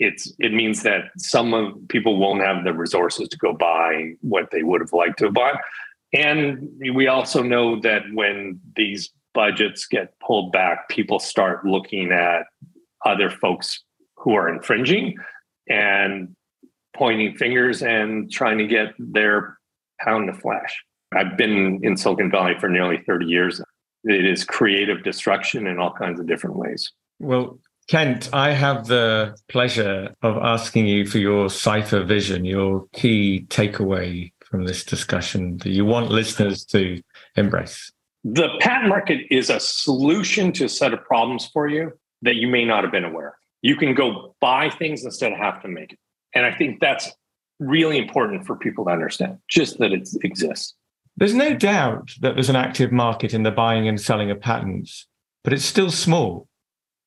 It's 0.00 0.32
it 0.38 0.52
means 0.52 0.82
that 0.82 1.10
some 1.18 1.54
of 1.54 1.74
people 1.88 2.16
won't 2.16 2.42
have 2.42 2.64
the 2.64 2.72
resources 2.72 3.28
to 3.28 3.36
go 3.36 3.52
buy 3.52 4.14
what 4.22 4.50
they 4.50 4.62
would 4.62 4.80
have 4.80 4.92
liked 4.92 5.18
to 5.18 5.26
have 5.26 5.34
bought. 5.34 5.60
And 6.12 6.68
we 6.92 7.06
also 7.06 7.42
know 7.42 7.78
that 7.82 8.02
when 8.12 8.58
these 8.74 9.10
budgets 9.34 9.86
get 9.86 10.18
pulled 10.18 10.50
back, 10.52 10.88
people 10.88 11.20
start 11.20 11.64
looking 11.64 12.10
at 12.10 12.46
other 13.04 13.30
folks 13.30 13.84
who 14.16 14.34
are 14.34 14.48
infringing 14.48 15.16
and 15.68 16.34
pointing 16.96 17.36
fingers 17.36 17.82
and 17.82 18.30
trying 18.32 18.58
to 18.58 18.66
get 18.66 18.94
their 18.98 19.58
pound 20.00 20.28
of 20.28 20.38
flesh. 20.40 20.82
I've 21.14 21.36
been 21.36 21.80
in 21.82 21.96
Silicon 21.96 22.30
Valley 22.30 22.54
for 22.58 22.68
nearly 22.68 22.98
30 23.06 23.26
years. 23.26 23.60
It 24.04 24.24
is 24.24 24.44
creative 24.44 25.02
destruction 25.02 25.66
in 25.66 25.78
all 25.78 25.92
kinds 25.92 26.20
of 26.20 26.26
different 26.26 26.56
ways. 26.56 26.90
Well, 27.18 27.58
Kent, 27.90 28.33
I 28.33 28.53
have 28.53 28.87
the 28.87 29.37
pleasure 29.48 30.14
of 30.22 30.37
asking 30.37 30.87
you 30.87 31.05
for 31.05 31.18
your 31.18 31.50
Cypher 31.50 32.05
vision, 32.05 32.44
your 32.44 32.87
key 32.92 33.46
takeaway 33.48 34.33
from 34.44 34.64
this 34.64 34.85
discussion 34.85 35.57
that 35.59 35.70
you 35.70 35.85
want 35.85 36.09
listeners 36.09 36.64
to 36.66 37.03
embrace? 37.35 37.90
The 38.22 38.48
patent 38.61 38.90
market 38.90 39.26
is 39.29 39.50
a 39.50 39.59
solution 39.59 40.53
to 40.53 40.66
a 40.66 40.68
set 40.68 40.94
of 40.94 41.03
problems 41.03 41.50
for 41.53 41.66
you 41.66 41.90
that 42.22 42.37
you 42.37 42.46
may 42.46 42.64
not 42.64 42.85
have 42.85 42.92
been 42.92 43.05
aware 43.05 43.31
of. 43.31 43.35
You 43.62 43.74
can 43.74 43.96
go 43.96 44.37
buy 44.40 44.70
things 44.70 45.05
instead 45.05 45.33
of 45.33 45.38
have 45.38 45.61
to 45.62 45.68
make 45.68 45.94
it. 45.94 45.98
And 46.33 46.46
I 46.46 46.55
think 46.55 46.79
that's 46.79 47.11
really 47.59 47.98
important 47.98 48.46
for 48.46 48.55
people 48.55 48.85
to 48.85 48.92
understand, 48.92 49.38
just 49.48 49.81
that 49.81 49.90
it 49.90 50.09
exists. 50.22 50.76
There's 51.16 51.35
no 51.35 51.55
doubt 51.55 52.12
that 52.20 52.35
there's 52.35 52.50
an 52.50 52.55
active 52.55 52.92
market 52.92 53.35
in 53.35 53.42
the 53.42 53.50
buying 53.50 53.88
and 53.88 54.00
selling 54.00 54.31
of 54.31 54.40
patents, 54.40 55.09
but 55.42 55.53
it's 55.53 55.64
still 55.64 55.90
small. 55.90 56.46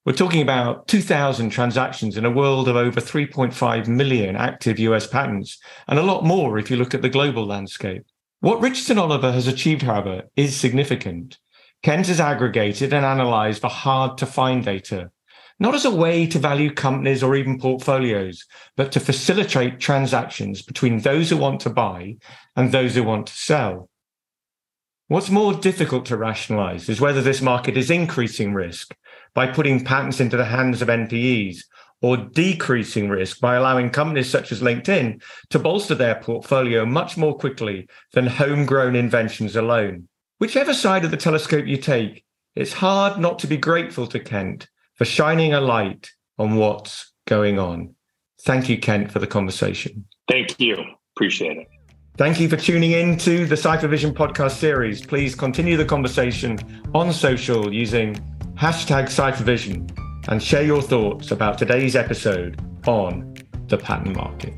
We're 0.06 0.12
talking 0.12 0.42
about 0.42 0.89
2,000 0.89 1.50
transactions 1.50 2.18
in 2.18 2.26
a 2.26 2.30
world 2.30 2.68
of 2.68 2.76
over 2.76 3.00
3.5 3.00 3.88
million 3.88 4.36
active 4.36 4.78
US 4.80 5.08
patents, 5.08 5.58
and 5.88 5.98
a 5.98 6.04
lot 6.04 6.26
more 6.26 6.60
if 6.60 6.70
you 6.70 6.76
look 6.76 6.94
at 6.94 7.02
the 7.02 7.08
global 7.08 7.46
landscape. 7.46 8.04
What 8.42 8.60
Richardson 8.60 9.00
Oliver 9.00 9.32
has 9.32 9.48
achieved, 9.48 9.82
however, 9.82 10.24
is 10.36 10.58
significant. 10.58 11.38
Kent 11.84 12.08
has 12.08 12.20
aggregated 12.20 12.92
and 12.92 13.06
analyzed 13.06 13.62
the 13.62 13.70
hard 13.70 14.18
to 14.18 14.26
find 14.26 14.66
data, 14.66 15.10
not 15.58 15.74
as 15.74 15.86
a 15.86 15.96
way 15.96 16.28
to 16.28 16.38
value 16.38 16.74
companies 16.74 17.24
or 17.24 17.38
even 17.38 17.58
portfolios, 17.58 18.46
but 18.76 18.92
to 18.92 19.00
facilitate 19.00 19.80
transactions 19.80 20.62
between 20.62 21.00
those 21.00 21.30
who 21.30 21.38
want 21.38 21.62
to 21.62 21.70
buy 21.70 22.18
and 22.58 22.74
those 22.74 22.96
who 22.96 23.04
want 23.04 23.28
to 23.28 23.34
sell. 23.34 23.89
What's 25.08 25.30
more 25.30 25.54
difficult 25.54 26.06
to 26.06 26.18
rationalize 26.18 26.88
is 26.88 27.02
whether 27.02 27.22
this 27.22 27.42
market 27.42 27.76
is 27.76 27.92
increasing 27.92 28.54
risk 28.54 28.96
by 29.34 29.48
putting 29.48 29.84
patents 29.84 30.20
into 30.20 30.38
the 30.38 30.46
hands 30.46 30.82
of 30.82 30.88
NPEs 30.88 31.58
or 32.02 32.18
decreasing 32.18 33.10
risk 33.10 33.39
by 33.39 33.56
allowing 33.56 33.89
companies 33.89 34.30
such 34.30 34.52
as 34.52 34.62
LinkedIn 34.62 35.22
to 35.50 35.60
bolster 35.60 35.96
their 35.96 36.16
portfolio 36.16 36.86
much 36.86 37.18
more 37.18 37.38
quickly 37.38 37.88
than 38.13 38.28
homegrown 38.28 38.96
inventions 38.96 39.56
alone. 39.56 40.08
Whichever 40.38 40.74
side 40.74 41.06
of 41.06 41.12
the 41.12 41.18
telescope 41.18 41.66
you 41.66 41.78
take, 41.78 42.24
it's 42.56 42.74
hard 42.74 43.20
not 43.20 43.39
to 43.39 43.48
be 43.48 43.58
grateful 43.58 44.08
to 44.08 44.20
Kent 44.20 44.68
for 44.96 45.06
shining 45.06 45.54
a 45.54 45.62
light 45.62 46.12
on 46.38 46.56
what's 46.56 47.12
going 47.26 47.60
on. 47.60 47.96
Thank 48.42 48.70
you, 48.70 48.78
Kent, 48.78 49.12
for 49.12 49.20
the 49.20 49.28
conversation. 49.28 50.06
Thank 50.30 50.60
you. 50.60 50.78
Appreciate 51.16 51.58
it. 51.58 51.68
Thank 52.15 52.39
you 52.39 52.47
for 52.47 52.58
tuning 52.58 52.91
in 52.91 53.17
to 53.19 53.47
the 53.47 53.56
Cyphervision 53.56 54.13
podcast 54.13 54.58
series. 54.58 55.04
Please 55.04 55.34
continue 55.34 55.78
the 55.78 55.86
conversation 55.86 56.60
on 56.93 57.12
social 57.12 57.73
using 57.73 58.13
hashtag 58.54 59.06
Cyphervision 59.06 59.89
and 60.28 60.41
share 60.41 60.62
your 60.62 60.84
thoughts 60.84 61.32
about 61.32 61.58
today's 61.58 61.95
episode 61.95 62.62
on 62.86 63.34
the 63.65 63.80
patent 63.80 64.15
market. 64.15 64.54